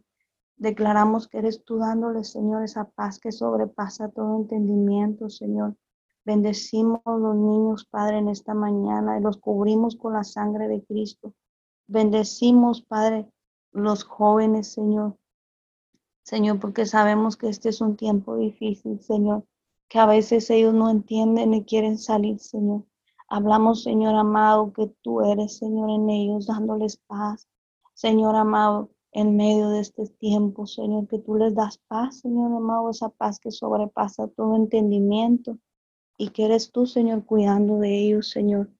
[0.57, 5.75] Declaramos que eres tú dándoles, Señor, esa paz que sobrepasa todo entendimiento, Señor.
[6.23, 11.33] Bendecimos los niños, Padre, en esta mañana y los cubrimos con la sangre de Cristo.
[11.87, 13.27] Bendecimos, Padre,
[13.71, 15.17] los jóvenes, Señor.
[16.21, 19.43] Señor, porque sabemos que este es un tiempo difícil, Señor,
[19.93, 22.83] que a veces ellos no entienden y quieren salir, Señor.
[23.29, 27.47] Hablamos, Señor amado, que tú eres, Señor, en ellos, dándoles paz.
[27.93, 32.89] Señor amado, en medio de este tiempo, Señor, que tú les das paz, Señor amado,
[32.89, 35.59] esa paz que sobrepasa todo entendimiento
[36.17, 38.71] y que eres tú, Señor, cuidando de ellos, Señor.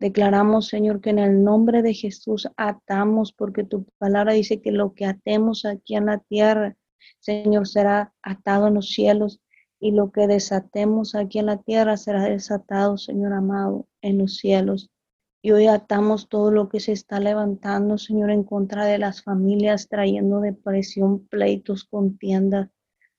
[0.00, 4.94] Declaramos, Señor, que en el nombre de Jesús atamos, porque tu palabra dice que lo
[4.94, 6.78] que atemos aquí en la tierra,
[7.20, 9.42] Señor, será atado en los cielos,
[9.82, 14.92] y lo que desatemos aquí en la tierra será desatado, Señor amado, en los cielos.
[15.42, 19.88] Y hoy atamos todo lo que se está levantando, Señor, en contra de las familias,
[19.88, 22.70] trayendo depresión, pleitos, contiendas.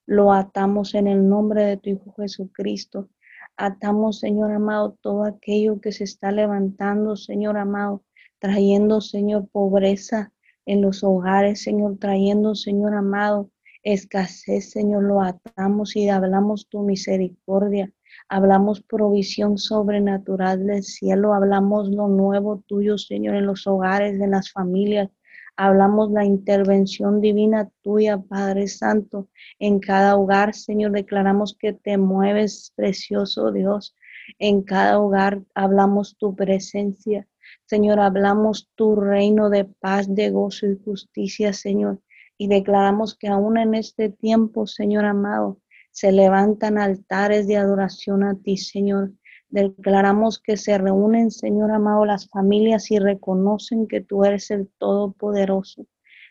[0.06, 3.10] Lo atamos en el nombre de tu Hijo Jesucristo.
[3.58, 8.06] Atamos, Señor amado, todo aquello que se está levantando, Señor amado,
[8.40, 10.32] trayendo, Señor, pobreza
[10.66, 13.52] en los hogares, Señor, trayendo, Señor amado,
[13.84, 17.92] escasez, Señor, lo atamos y hablamos tu misericordia.
[18.30, 21.34] Hablamos provisión sobrenatural del cielo.
[21.34, 25.10] Hablamos lo nuevo tuyo, Señor, en los hogares, en las familias.
[25.56, 29.28] Hablamos la intervención divina tuya, Padre Santo,
[29.60, 30.92] en cada hogar, Señor.
[30.92, 33.96] Declaramos que te mueves, precioso Dios.
[34.40, 37.28] En cada hogar hablamos tu presencia.
[37.66, 42.00] Señor, hablamos tu reino de paz, de gozo y justicia, Señor.
[42.44, 48.36] Y declaramos que aún en este tiempo, Señor amado, se levantan altares de adoración a
[48.36, 49.14] ti, Señor.
[49.48, 55.86] Declaramos que se reúnen, Señor amado, las familias y reconocen que tú eres el Todopoderoso.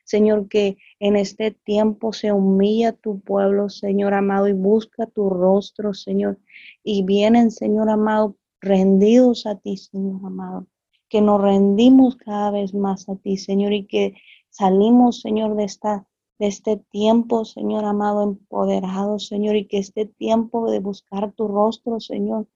[0.05, 5.95] Señor, que en este tiempo se humilla tu pueblo, Señor amado, y busca tu rostro,
[5.95, 6.39] Señor.
[6.85, 10.67] Y vienen, Señor amado, rendidos a ti, Señor amado.
[11.09, 14.15] Que nos rendimos cada vez más a ti, Señor, y que
[14.53, 16.07] salimos, Señor, de esta
[16.43, 22.01] de este tiempo, Señor amado, empoderado, Señor, y que este tiempo de buscar tu rostro,
[22.01, 22.49] Señor,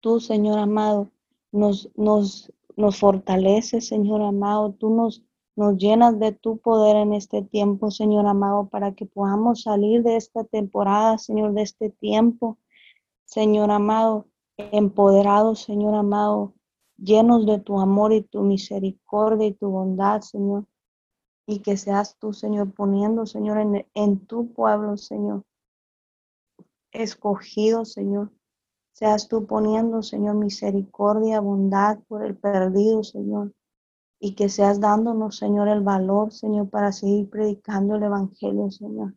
[0.00, 1.10] tú, Señor amado,
[1.52, 5.22] nos, nos, nos fortaleces, Señor amado, tú nos,
[5.56, 10.16] nos llenas de tu poder en este tiempo, Señor amado, para que podamos salir de
[10.16, 12.58] esta temporada, Señor, de este tiempo,
[13.24, 14.26] Señor amado,
[14.58, 16.52] empoderados, Señor amado,
[16.98, 20.66] llenos de tu amor y tu misericordia y tu bondad, Señor
[21.46, 25.44] y que seas tú, Señor, poniendo, Señor, en, en tu pueblo, Señor,
[26.90, 28.32] escogido, Señor.
[28.92, 33.54] Seas tú poniendo, Señor, misericordia, bondad por el perdido, Señor.
[34.18, 39.14] Y que seas dándonos, Señor, el valor, Señor, para seguir predicando el Evangelio, Señor.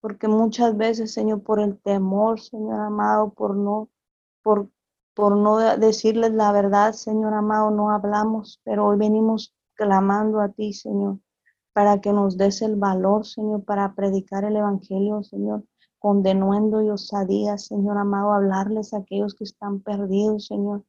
[0.00, 3.88] Porque muchas veces, Señor, por el temor, Señor amado, por no,
[4.42, 4.68] por,
[5.14, 10.74] por no decirles la verdad, Señor amado, no hablamos, pero hoy venimos clamando a ti,
[10.74, 11.23] Señor
[11.74, 15.64] para que nos des el valor, Señor, para predicar el Evangelio, Señor,
[15.98, 20.84] con denuendo y osadía, Señor amado, hablarles a aquellos que están perdidos, Señor.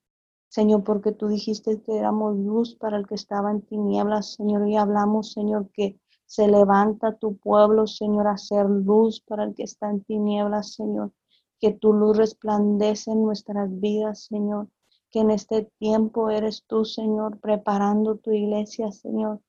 [0.47, 4.77] Señor, porque tú dijiste que éramos luz para el que estaba en tinieblas, Señor, y
[4.77, 9.89] hablamos, Señor, que se levanta tu pueblo, Señor, a ser luz para el que está
[9.89, 11.11] en tinieblas, Señor.
[11.59, 14.67] Que tu luz resplandece en nuestras vidas, Señor.
[15.09, 19.41] Que en este tiempo eres tú, Señor, preparando tu iglesia, Señor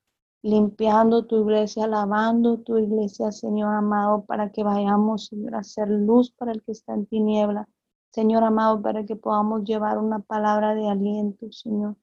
[0.47, 6.53] limpiando tu iglesia, lavando tu iglesia, Señor amado, para que vayamos, a hacer luz para
[6.53, 7.69] el que está en tiniebla.
[8.13, 11.97] Señor amado, para que podamos llevar una palabra de aliento, Señor,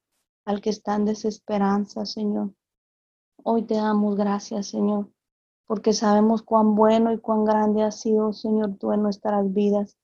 [0.44, 2.52] al que está en desesperanza, Señor.
[3.42, 5.08] Hoy te damos gracias, Señor,
[5.66, 9.96] porque sabemos cuán bueno y cuán grande has sido, Señor, tú en nuestras vidas.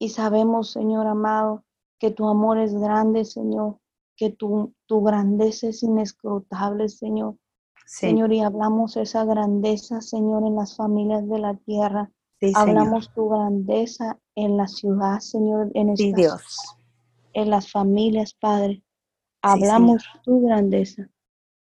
[0.00, 1.64] Y sabemos, Señor amado,
[2.00, 3.78] que tu amor es grande, Señor,
[4.16, 7.36] que tu, tu grandeza es inescrutable, Señor
[7.86, 12.10] Señor, y hablamos esa grandeza, Señor, en las familias de la tierra.
[12.54, 16.42] hablamos tu grandeza en la ciudad, Señor, en Dios.
[17.32, 18.82] en las familias, Padre.
[19.40, 21.08] Hablamos tu grandeza,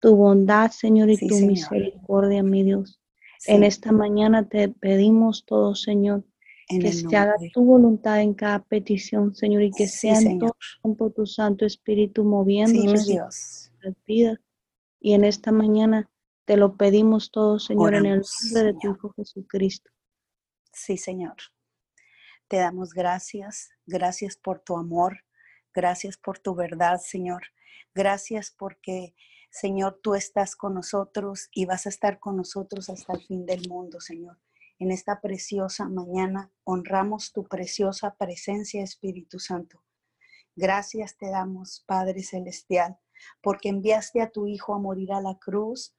[0.01, 3.01] tu bondad, Señor, y tu misericordia, mi Dios.
[3.47, 6.25] En esta mañana te pedimos todo, Señor,
[6.69, 11.11] que se haga tu voluntad en cada petición, Señor, y que sea en todo tiempo
[11.11, 13.19] tu Santo Espíritu moviéndose en
[13.83, 14.41] las vidas.
[15.01, 16.09] Y en esta mañana
[16.45, 19.91] te lo pedimos todo, Señor, en el nombre de tu Hijo Jesucristo.
[20.73, 21.37] Sí, Señor.
[22.49, 23.71] Te damos gracias.
[23.87, 25.25] Gracias por tu amor.
[25.73, 27.43] Gracias por tu verdad, Señor.
[27.95, 29.15] Gracias porque,
[29.51, 33.69] Señor, tú estás con nosotros y vas a estar con nosotros hasta el fin del
[33.69, 34.39] mundo, Señor.
[34.79, 39.83] En esta preciosa mañana honramos tu preciosa presencia, Espíritu Santo.
[40.57, 42.99] Gracias te damos, Padre Celestial,
[43.41, 45.95] porque enviaste a tu Hijo a morir a la cruz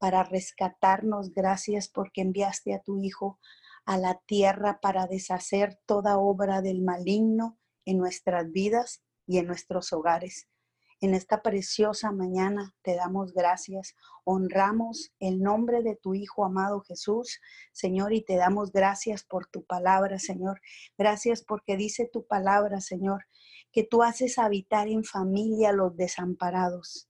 [0.00, 1.32] para rescatarnos.
[1.32, 3.38] Gracias porque enviaste a tu Hijo
[3.84, 9.92] a la tierra para deshacer toda obra del maligno en nuestras vidas y en nuestros
[9.92, 10.48] hogares.
[11.02, 13.94] En esta preciosa mañana te damos gracias,
[14.24, 17.40] honramos el nombre de tu Hijo amado Jesús,
[17.72, 20.60] Señor, y te damos gracias por tu palabra, Señor.
[20.98, 23.24] Gracias porque dice tu palabra, Señor,
[23.72, 27.09] que tú haces habitar en familia a los desamparados.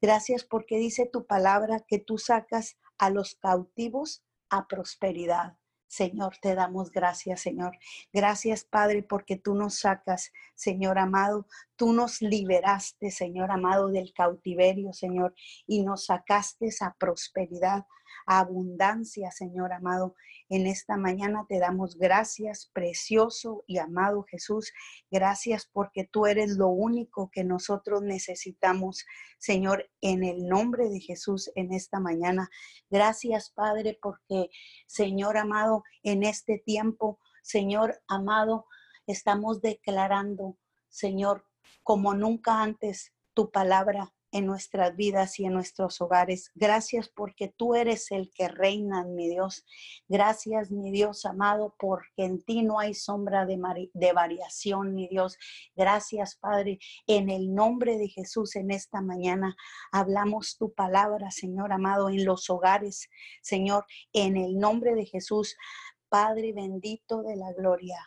[0.00, 5.56] Gracias porque dice tu palabra que tú sacas a los cautivos a prosperidad.
[5.88, 7.78] Señor, te damos gracias, Señor.
[8.12, 11.46] Gracias, Padre, porque tú nos sacas, Señor amado.
[11.76, 15.34] Tú nos liberaste, Señor amado, del cautiverio, Señor,
[15.66, 17.86] y nos sacaste a prosperidad,
[18.26, 20.14] abundancia, Señor amado.
[20.48, 24.72] En esta mañana te damos gracias, precioso y amado Jesús.
[25.10, 29.04] Gracias porque tú eres lo único que nosotros necesitamos,
[29.38, 32.48] Señor, en el nombre de Jesús en esta mañana.
[32.90, 34.50] Gracias, Padre, porque,
[34.86, 38.66] Señor amado, en este tiempo, Señor amado,
[39.06, 40.56] estamos declarando,
[40.88, 41.44] Señor,
[41.82, 46.50] como nunca antes, tu palabra en nuestras vidas y en nuestros hogares.
[46.54, 49.64] Gracias porque tú eres el que reina, mi Dios.
[50.06, 53.58] Gracias, mi Dios amado, porque en ti no hay sombra de,
[53.92, 55.38] de, variación, mi Dios.
[55.74, 56.78] Gracias, Padre.
[57.06, 59.56] En el nombre de Jesús, en esta mañana
[59.92, 63.08] hablamos tu palabra, Señor amado, en los hogares,
[63.42, 65.56] Señor, en el nombre de Jesús.
[66.08, 67.98] Padre bendito de la gloria,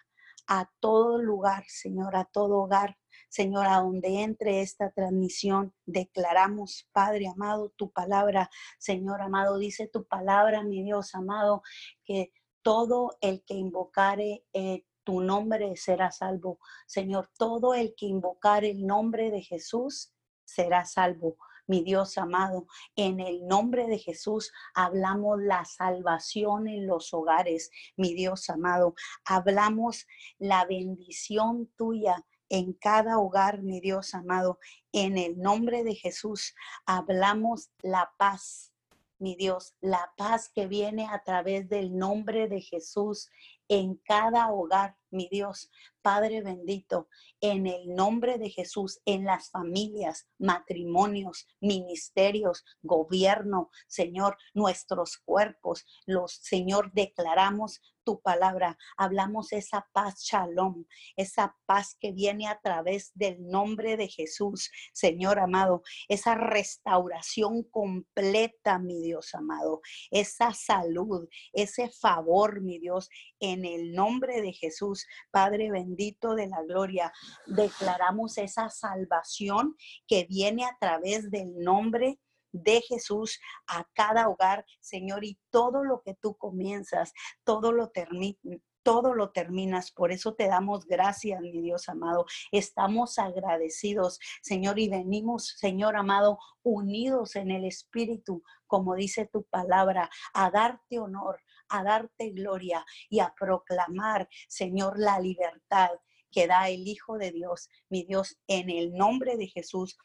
[0.47, 2.97] a todo lugar, Señor, a todo hogar
[3.32, 8.49] Señor, a donde entre esta transmisión, declaramos, Padre amado, tu palabra.
[8.77, 11.63] Señor amado, dice tu palabra, mi Dios amado,
[12.03, 16.59] que todo el que invocare eh, tu nombre será salvo.
[16.86, 20.11] Señor, todo el que invocare el nombre de Jesús
[20.43, 21.38] será salvo.
[21.67, 22.67] Mi Dios amado,
[22.97, 27.71] en el nombre de Jesús hablamos la salvación en los hogares.
[27.95, 30.05] Mi Dios amado, hablamos
[30.38, 34.60] la bendición tuya en cada hogar, mi Dios amado.
[34.91, 36.54] En el nombre de Jesús
[36.86, 38.74] hablamos la paz,
[39.20, 43.30] mi Dios, la paz que viene a través del nombre de Jesús
[43.70, 45.70] en cada hogar, mi Dios,
[46.01, 47.07] Padre bendito,
[47.41, 56.34] en el nombre de Jesús, en las familias, matrimonios, ministerios, gobierno, Señor, nuestros cuerpos, los,
[56.34, 60.86] Señor, declaramos tu palabra, hablamos esa paz shalom,
[61.16, 68.80] esa paz que viene a través del nombre de Jesús, Señor amado, esa restauración completa,
[68.80, 73.09] mi Dios amado, esa salud, ese favor, mi Dios,
[73.39, 75.01] en el nombre de Jesús,
[75.32, 77.12] Padre bendito de la gloria,
[77.45, 79.76] declaramos esa salvación
[80.08, 82.20] que viene a través del nombre
[82.54, 88.36] de Jesús a cada hogar, Señor, y todo lo que tú comienzas, todo lo termina
[88.84, 89.91] todo lo terminas.
[89.91, 92.26] Por eso te damos gracias, mi Dios amado.
[92.52, 100.10] Estamos agradecidos, Señor, y venimos, Señor amado, unidos en el Espíritu, como dice tu palabra,
[100.34, 101.39] a darte honor,
[101.72, 105.89] a darte gloria y a proclamar, Señor, la libertad
[106.32, 109.97] que da el Hijo de Dios, mi Dios, en el nombre de Jesús.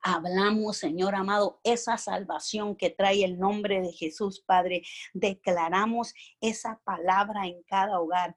[0.00, 4.82] Hablamos, Señor amado, esa salvación que trae el nombre de Jesús, Padre.
[5.12, 8.34] Declaramos esa palabra en cada hogar.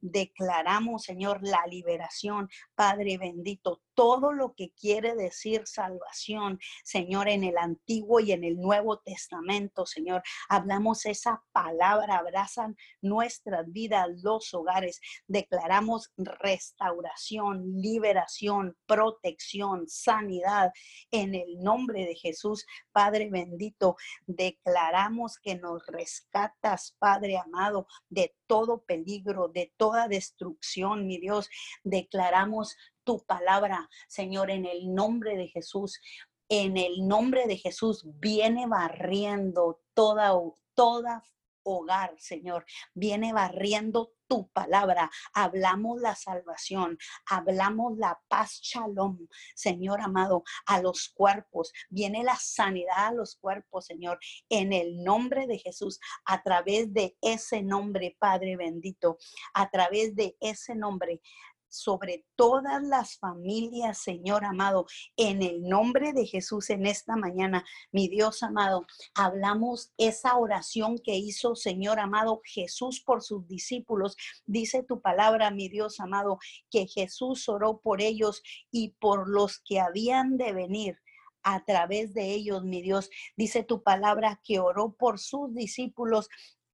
[0.00, 7.56] declaramos, Señor, la liberación, Padre bendito todo lo que quiere decir salvación, Señor, en el
[7.56, 10.22] Antiguo y en el Nuevo Testamento, Señor.
[10.50, 15.00] Hablamos esa palabra, abrazan nuestras vidas, los hogares.
[15.26, 20.72] Declaramos restauración, liberación, protección, sanidad
[21.10, 23.96] en el nombre de Jesús, Padre bendito.
[24.26, 31.48] Declaramos que nos rescatas, Padre amado, de todo peligro, de toda destrucción, mi Dios.
[31.82, 32.76] Declaramos
[33.06, 36.00] tu palabra, Señor, en el nombre de Jesús.
[36.48, 40.32] En el nombre de Jesús viene barriendo toda,
[40.74, 41.22] toda
[41.62, 42.64] hogar, Señor.
[42.94, 45.10] Viene barriendo tu palabra.
[45.34, 46.98] Hablamos la salvación,
[47.28, 51.72] hablamos la paz, shalom, Señor amado, a los cuerpos.
[51.90, 57.16] Viene la sanidad a los cuerpos, Señor, en el nombre de Jesús, a través de
[57.20, 59.18] ese nombre, Padre bendito,
[59.54, 61.20] a través de ese nombre
[61.68, 64.86] sobre todas las familias, Señor amado,
[65.16, 71.16] en el nombre de Jesús en esta mañana, mi Dios amado, hablamos esa oración que
[71.16, 74.16] hizo, Señor amado, Jesús por sus discípulos.
[74.46, 76.38] Dice tu palabra, mi Dios amado,
[76.70, 80.98] que Jesús oró por ellos y por los que habían de venir
[81.46, 83.08] a través de ellos, mi Dios.
[83.36, 86.28] Dice tu palabra que oró por sus discípulos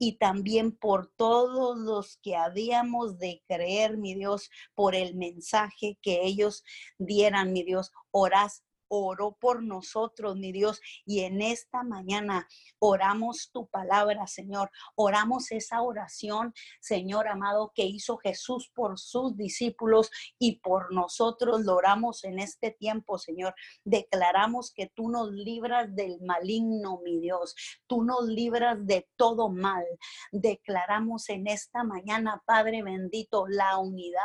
[0.05, 6.25] y también por todos los que habíamos de creer, mi Dios, por el mensaje que
[6.25, 6.65] ellos
[6.97, 7.93] dieran, mi Dios.
[8.11, 8.63] Orás
[8.95, 14.69] oró por nosotros, mi Dios, y en esta mañana oramos tu palabra, Señor.
[14.95, 21.75] Oramos esa oración, Señor amado, que hizo Jesús por sus discípulos y por nosotros lo
[21.75, 23.55] oramos en este tiempo, Señor.
[23.83, 27.55] Declaramos que tú nos libras del maligno, mi Dios.
[27.87, 29.85] Tú nos libras de todo mal.
[30.31, 34.21] Declaramos en esta mañana, Padre bendito, la unidad,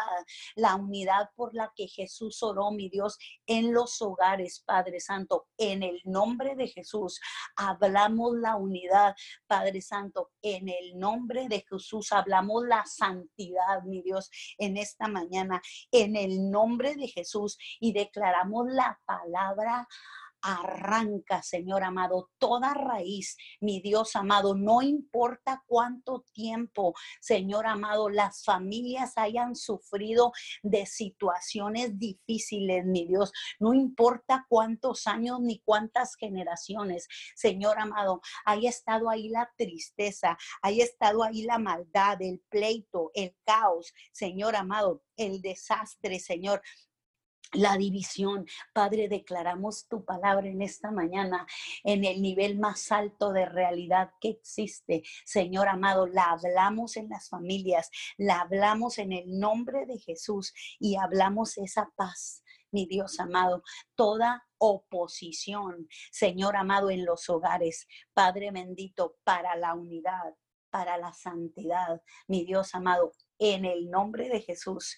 [0.56, 5.82] la unidad por la que Jesús oró, mi Dios, en los hogares Padre Santo, en
[5.82, 7.20] el nombre de Jesús.
[7.56, 9.14] Hablamos la unidad,
[9.46, 12.12] Padre Santo, en el nombre de Jesús.
[12.12, 17.58] Hablamos la santidad, mi Dios, en esta mañana, en el nombre de Jesús.
[17.80, 19.86] Y declaramos la palabra
[20.42, 28.44] arranca, Señor amado, toda raíz, mi Dios amado, no importa cuánto tiempo, Señor amado, las
[28.44, 30.32] familias hayan sufrido
[30.62, 38.70] de situaciones difíciles, mi Dios, no importa cuántos años ni cuántas generaciones, Señor amado, haya
[38.70, 45.02] estado ahí la tristeza, haya estado ahí la maldad, el pleito, el caos, Señor amado,
[45.16, 46.62] el desastre, Señor
[47.52, 48.46] la división.
[48.72, 51.46] Padre, declaramos tu palabra en esta mañana
[51.84, 55.02] en el nivel más alto de realidad que existe.
[55.24, 60.96] Señor amado, la hablamos en las familias, la hablamos en el nombre de Jesús y
[60.96, 62.42] hablamos esa paz.
[62.70, 63.62] Mi Dios amado,
[63.94, 70.34] toda oposición, Señor amado, en los hogares, Padre bendito, para la unidad,
[70.70, 74.96] para la santidad, mi Dios amado, en el nombre de Jesús.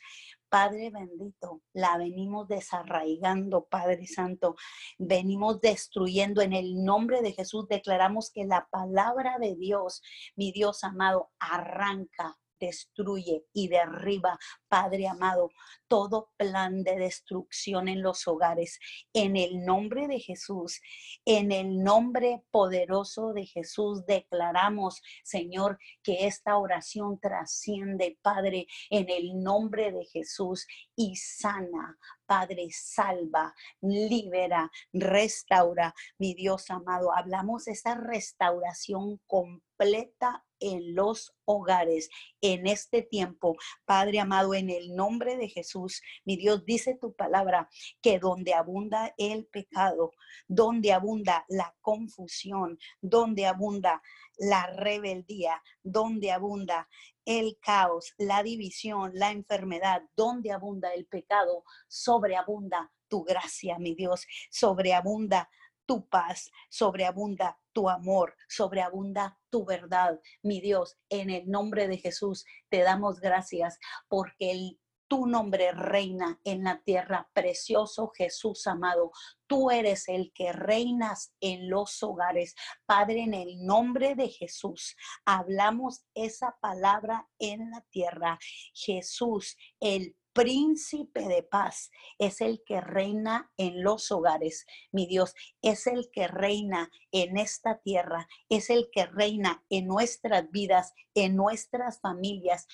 [0.49, 4.57] Padre bendito, la venimos desarraigando, Padre Santo,
[4.99, 7.69] venimos destruyendo en el nombre de Jesús.
[7.69, 10.03] Declaramos que la palabra de Dios,
[10.35, 14.39] mi Dios amado, arranca, destruye y derriba,
[14.69, 15.51] Padre amado,
[15.89, 18.79] todo plan de destrucción en los hogares.
[19.13, 20.81] En el nombre de Jesús,
[21.25, 29.43] en el nombre poderoso de Jesús, declaramos, Señor, que esta oración trasciende, Padre, en el
[29.43, 37.13] nombre de Jesús y sana, Padre, salva, libera, restaura, mi Dios amado.
[37.13, 42.09] Hablamos de esa restauración completa en los hogares
[42.41, 46.03] en este tiempo, Padre amado, en el nombre de Jesús.
[46.25, 47.69] Mi Dios dice tu palabra
[48.01, 50.13] que donde abunda el pecado,
[50.47, 54.03] donde abunda la confusión, donde abunda
[54.39, 56.89] la rebeldía, donde abunda
[57.25, 64.27] el caos, la división, la enfermedad, donde abunda el pecado, sobreabunda tu gracia, mi Dios,
[64.51, 65.51] sobreabunda
[65.91, 70.97] tu paz, sobreabunda tu amor, sobreabunda tu verdad, mi Dios.
[71.09, 73.77] En el nombre de Jesús te damos gracias
[74.07, 79.11] porque el tu nombre reina en la tierra, precioso Jesús amado.
[79.49, 82.55] Tú eres el que reinas en los hogares.
[82.87, 88.39] Padre, en el nombre de Jesús, hablamos esa palabra en la tierra.
[88.73, 94.65] Jesús, el príncipe de paz, es el que reina en los hogares.
[94.91, 100.51] Mi Dios, es el que reina en esta tierra, es el que reina en nuestras
[100.51, 102.67] vidas, en nuestras familias.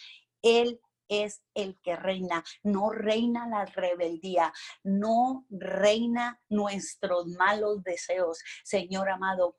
[0.43, 4.53] Él es el que reina, no reina la rebeldía,
[4.85, 8.39] no reina nuestros malos deseos.
[8.63, 9.59] Señor amado,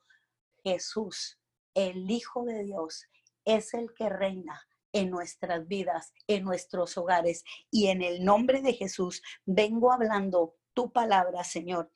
[0.64, 1.40] Jesús,
[1.74, 3.06] el Hijo de Dios,
[3.44, 4.67] es el que reina
[4.98, 7.44] en nuestras vidas, en nuestros hogares.
[7.70, 11.92] Y en el nombre de Jesús vengo hablando tu palabra, Señor.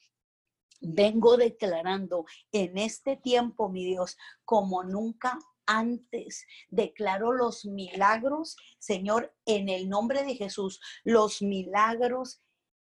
[0.82, 6.46] Vengo declarando en este tiempo, mi Dios, como nunca antes.
[6.70, 12.44] Declaro los milagros, Señor, en el nombre de Jesús, los milagros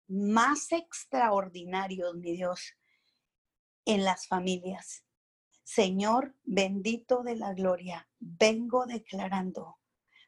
[0.07, 2.75] más extraordinarios, mi Dios,
[3.85, 5.05] en las familias.
[5.63, 9.77] Señor, bendito de la gloria, vengo declarando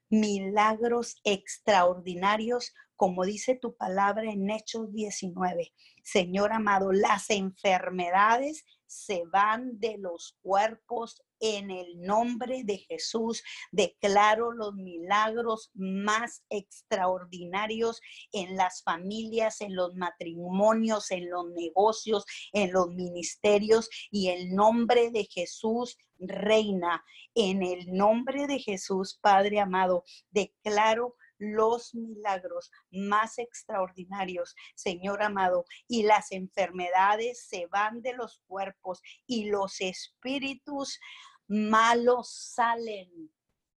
[0.09, 5.73] milagros extraordinarios, como dice tu palabra en Hechos 19.
[6.03, 13.43] Señor amado, las enfermedades se van de los cuerpos en el nombre de Jesús.
[13.71, 22.71] Declaro los milagros más extraordinarios en las familias, en los matrimonios, en los negocios, en
[22.71, 27.03] los ministerios y el nombre de Jesús reina.
[27.33, 36.03] En el nombre de Jesús, Padre amado, declaro los milagros más extraordinarios, Señor amado, y
[36.03, 40.99] las enfermedades se van de los cuerpos y los espíritus
[41.47, 43.31] malos salen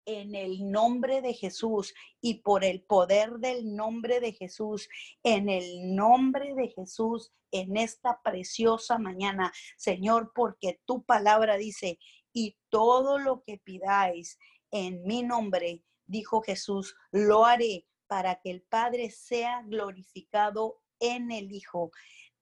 [0.07, 4.89] en el nombre de Jesús y por el poder del nombre de Jesús,
[5.25, 11.99] en el nombre de Jesús, en esta preciosa mañana, Señor, porque tu palabra dice,
[12.33, 14.39] y todo lo que pidáis
[14.71, 21.53] en mi nombre, dijo Jesús, lo haré para que el Padre sea glorificado en el
[21.53, 21.91] Hijo.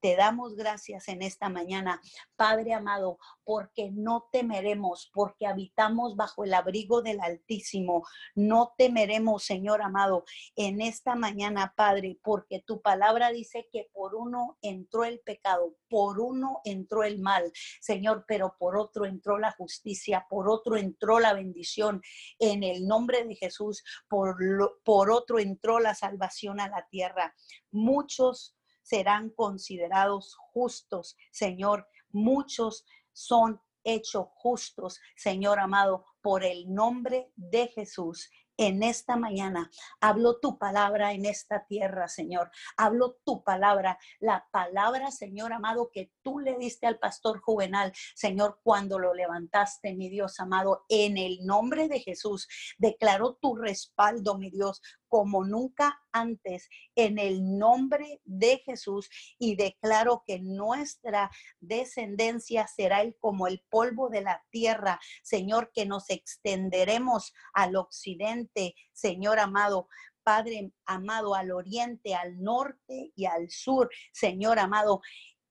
[0.04, 1.98] Te damos gracias en esta mañana,
[2.36, 8.06] Padre amado, porque no temeremos, porque habitamos bajo el abrigo del Altísimo.
[8.34, 10.26] No temeremos, Señor amado,
[10.56, 16.20] en esta mañana, Padre, porque tu palabra dice que por uno entró el pecado, por
[16.20, 17.50] uno entró el mal,
[17.80, 22.02] Señor, pero por otro entró la justicia, por otro entró la bendición.
[22.38, 24.36] En el nombre de Jesús, por,
[24.84, 27.34] por otro entró la salvación a la tierra.
[27.70, 31.88] Muchos serán considerados justos, Señor.
[32.10, 39.70] Muchos son hechos justos, Señor amado, por el nombre de Jesús en esta mañana.
[40.00, 42.50] Hablo tu palabra en esta tierra, Señor.
[42.76, 48.60] Hablo tu palabra, la palabra, Señor amado, que tú le diste al pastor juvenal, Señor,
[48.62, 52.48] cuando lo levantaste, mi Dios amado, en el nombre de Jesús.
[52.78, 54.80] Declaró tu respaldo, mi Dios,
[55.14, 59.08] como nunca antes en el nombre de Jesús
[59.38, 65.86] y declaro que nuestra descendencia será el, como el polvo de la tierra, Señor, que
[65.86, 69.86] nos extenderemos al occidente, Señor amado,
[70.24, 75.00] Padre amado, al oriente, al norte y al sur, Señor amado,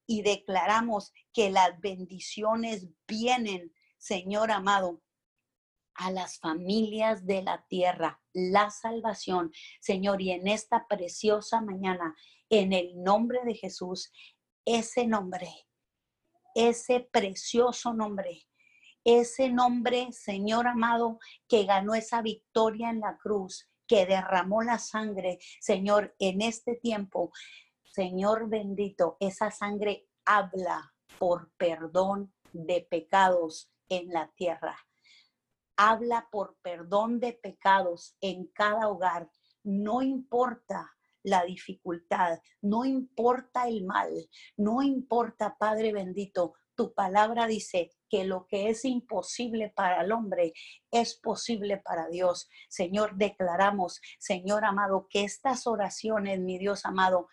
[0.06, 5.00] y declaramos que las bendiciones vienen, Señor amado,
[5.94, 12.14] a las familias de la tierra la salvación, Señor, y en esta preciosa mañana,
[12.50, 14.12] en el nombre de Jesús,
[14.64, 15.48] ese nombre,
[16.54, 18.42] ese precioso nombre,
[19.04, 21.18] ese nombre, Señor amado,
[21.48, 27.30] que ganó esa victoria en la cruz, que derramó la sangre, Señor, en este tiempo.
[27.84, 34.76] Señor bendito, esa sangre habla por perdón de pecados en la tierra
[35.76, 39.28] habla por perdón de pecados en cada hogar.
[39.62, 44.10] No importa la dificultad, no importa el mal,
[44.56, 50.52] no importa, Padre bendito, tu palabra dice que lo que es imposible para el hombre
[50.90, 52.48] es posible para Dios.
[52.68, 57.28] Señor, declaramos, Señor amado, que estas oraciones, mi Dios amado,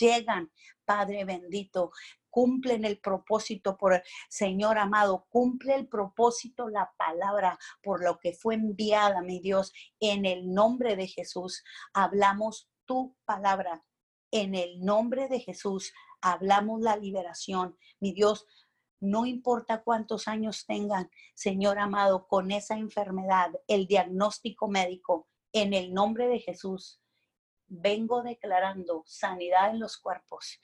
[0.00, 0.50] llegan,
[0.84, 1.90] Padre bendito,
[2.36, 8.56] cumplen el propósito por Señor amado, cumple el propósito la palabra por lo que fue
[8.56, 11.64] enviada, mi Dios, en el nombre de Jesús.
[11.94, 13.82] Hablamos tu palabra.
[14.30, 17.78] En el nombre de Jesús hablamos la liberación.
[18.00, 18.44] Mi Dios,
[19.00, 25.94] no importa cuántos años tengan, Señor amado, con esa enfermedad, el diagnóstico médico, en el
[25.94, 27.00] nombre de Jesús,
[27.66, 30.60] vengo declarando sanidad en los cuerpos.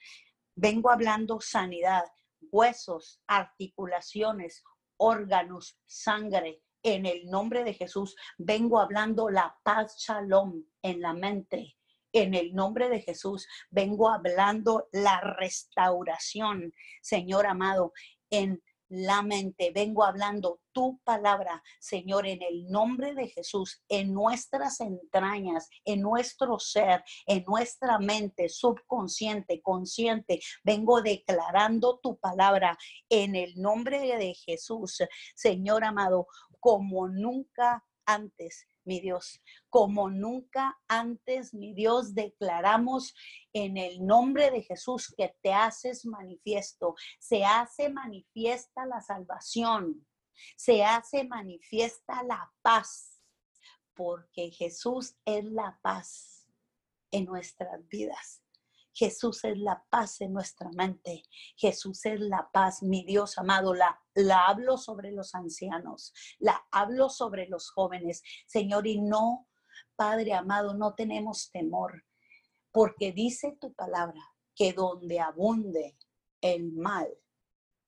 [0.54, 2.04] Vengo hablando sanidad,
[2.50, 4.62] huesos, articulaciones,
[4.96, 6.62] órganos, sangre.
[6.84, 11.76] En el nombre de Jesús, vengo hablando la paz shalom en la mente.
[12.12, 17.92] En el nombre de Jesús, vengo hablando la restauración, Señor amado,
[18.30, 18.62] en
[18.92, 19.72] la mente.
[19.74, 26.58] Vengo hablando tu palabra, Señor, en el nombre de Jesús, en nuestras entrañas, en nuestro
[26.58, 30.40] ser, en nuestra mente subconsciente, consciente.
[30.62, 32.76] Vengo declarando tu palabra
[33.08, 34.98] en el nombre de Jesús,
[35.34, 36.26] Señor amado,
[36.60, 39.40] como nunca antes mi Dios.
[39.68, 43.14] Como nunca antes, mi Dios, declaramos
[43.52, 46.94] en el nombre de Jesús que te haces manifiesto.
[47.18, 50.06] Se hace manifiesta la salvación.
[50.56, 53.22] Se hace manifiesta la paz.
[53.94, 56.48] Porque Jesús es la paz
[57.10, 58.41] en nuestras vidas.
[58.94, 61.22] Jesús es la paz en nuestra mente.
[61.56, 63.74] Jesús es la paz, mi Dios amado.
[63.74, 68.22] La, la hablo sobre los ancianos, la hablo sobre los jóvenes.
[68.46, 69.48] Señor, y no,
[69.96, 72.04] Padre amado, no tenemos temor,
[72.70, 74.20] porque dice tu palabra
[74.54, 75.96] que donde abunde
[76.40, 77.08] el mal,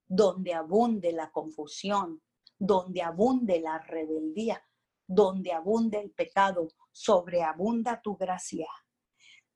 [0.06, 2.22] donde abunde la confusión,
[2.58, 4.62] donde abunde la rebeldía,
[5.06, 8.66] donde abunde el pecado, sobreabunda tu gracia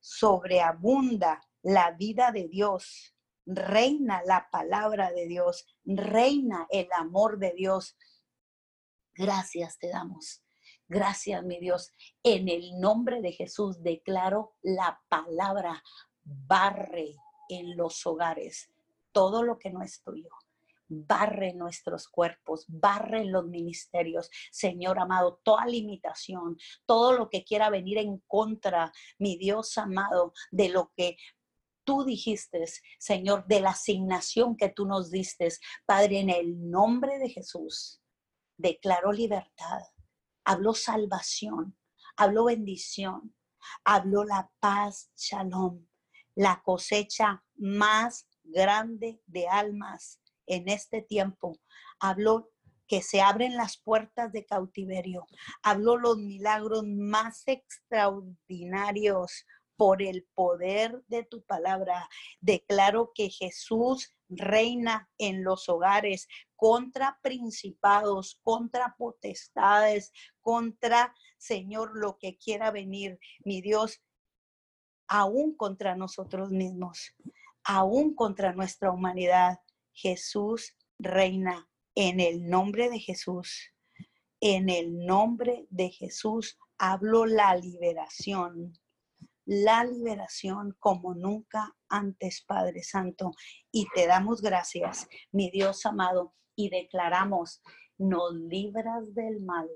[0.01, 3.14] sobreabunda la vida de Dios,
[3.46, 7.96] reina la palabra de Dios, reina el amor de Dios.
[9.14, 10.42] Gracias te damos.
[10.86, 11.92] Gracias, mi Dios.
[12.22, 15.82] En el nombre de Jesús declaro la palabra
[16.22, 17.14] barre
[17.49, 18.70] en los hogares
[19.12, 20.30] todo lo que no es tuyo
[20.89, 24.30] barre nuestros cuerpos, barre los ministerios.
[24.51, 30.68] Señor amado, toda limitación, todo lo que quiera venir en contra, mi Dios amado, de
[30.70, 31.16] lo que
[31.84, 32.64] tú dijiste,
[32.99, 35.49] Señor, de la asignación que tú nos diste,
[35.86, 38.03] Padre, en el nombre de Jesús,
[38.59, 39.80] declaro libertad,
[40.45, 41.78] habló salvación,
[42.16, 43.34] habló bendición,
[43.84, 45.86] habló la paz, shalom,
[46.34, 51.59] la cosecha más grande de almas en este tiempo.
[52.01, 52.51] Habló
[52.86, 55.26] que se abren las puertas de cautiverio.
[55.62, 59.44] Habló los milagros más extraordinarios
[59.76, 62.09] por el poder de tu palabra.
[62.40, 66.26] Declaro que Jesús reina en los hogares
[66.57, 74.03] contra principados, contra potestades, contra, Señor, lo que quiera venir, mi Dios,
[75.07, 77.14] aún contra nosotros mismos.
[77.64, 79.59] aún contra nuestra humanidad.
[80.01, 83.74] Jesús reina en el nombre de Jesús.
[84.40, 88.78] En el nombre de Jesús hablo la liberación,
[89.44, 93.32] la liberación como nunca antes, Padre Santo.
[93.72, 97.61] Y te damos gracias, mi Dios amado, y declaramos,
[97.96, 99.68] nos libras del mal,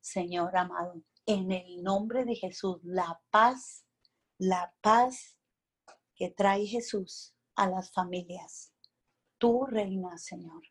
[0.00, 1.02] Señor amado.
[1.26, 3.84] En el nombre de Jesús, la paz,
[4.38, 5.36] la paz
[6.14, 8.72] que trae Jesús a las familias.
[9.40, 10.62] Tú reinas, Señor.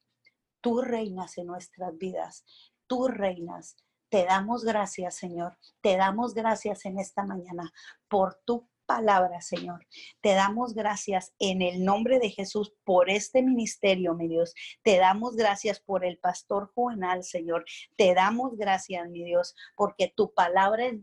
[0.62, 2.46] Tú reinas en nuestras vidas.
[2.86, 3.76] Tú reinas.
[4.10, 5.58] Te damos gracias, Señor.
[5.82, 7.74] Te damos gracias en esta mañana
[8.08, 9.88] por tu palabra, Señor.
[10.22, 14.54] Te damos gracias en el nombre de Jesús por este ministerio, mi Dios.
[14.84, 17.66] Te damos gracias por el pastor Juvenal, Señor.
[17.98, 21.00] Te damos gracias, mi Dios, porque tu palabra es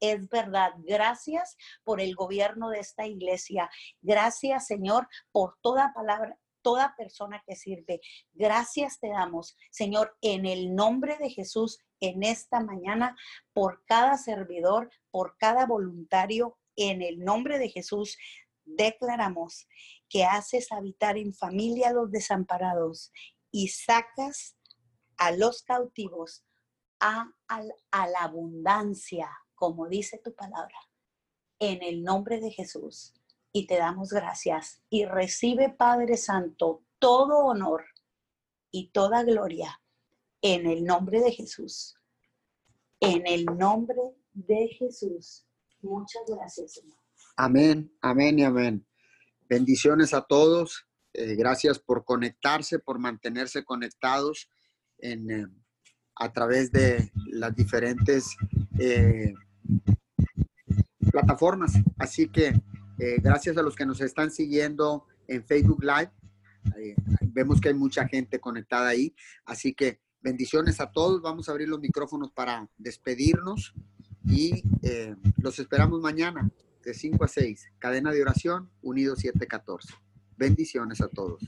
[0.00, 0.72] es verdad.
[0.78, 3.70] Gracias por el gobierno de esta iglesia.
[4.02, 6.38] Gracias, Señor, por toda palabra,
[6.68, 8.02] toda persona que sirve.
[8.34, 13.16] Gracias te damos, Señor, en el nombre de Jesús, en esta mañana,
[13.54, 18.18] por cada servidor, por cada voluntario, en el nombre de Jesús,
[18.66, 19.66] declaramos
[20.10, 23.12] que haces habitar en familia a los desamparados
[23.50, 24.54] y sacas
[25.16, 26.44] a los cautivos
[27.00, 30.78] a, a, la abundancia, como dice tu palabra,
[31.60, 33.14] en el nombre de Jesús.
[33.52, 34.82] Y te damos gracias.
[34.90, 37.84] Y recibe, Padre Santo, todo honor
[38.70, 39.80] y toda gloria
[40.42, 41.94] en el nombre de Jesús.
[43.00, 44.00] En el nombre
[44.32, 45.46] de Jesús.
[45.80, 46.80] Muchas gracias.
[47.36, 48.86] Amén, amén y amén.
[49.48, 50.86] Bendiciones a todos.
[51.14, 54.50] Eh, gracias por conectarse, por mantenerse conectados
[54.98, 55.46] en, eh,
[56.16, 58.36] a través de las diferentes
[58.78, 59.32] eh,
[61.10, 61.72] plataformas.
[61.98, 62.60] Así que
[62.98, 66.10] gracias a los que nos están siguiendo en Facebook Live.
[67.22, 69.14] vemos que hay mucha gente conectada ahí.
[69.44, 71.22] Así que bendiciones a todos.
[71.22, 73.74] Vamos a abrir los micrófonos para despedirnos
[74.24, 76.50] y eh, los esperamos mañana
[76.84, 77.72] de 5 a 6.
[77.78, 79.94] Cadena de oración, Unido 714.
[80.36, 81.42] Bendiciones a todos.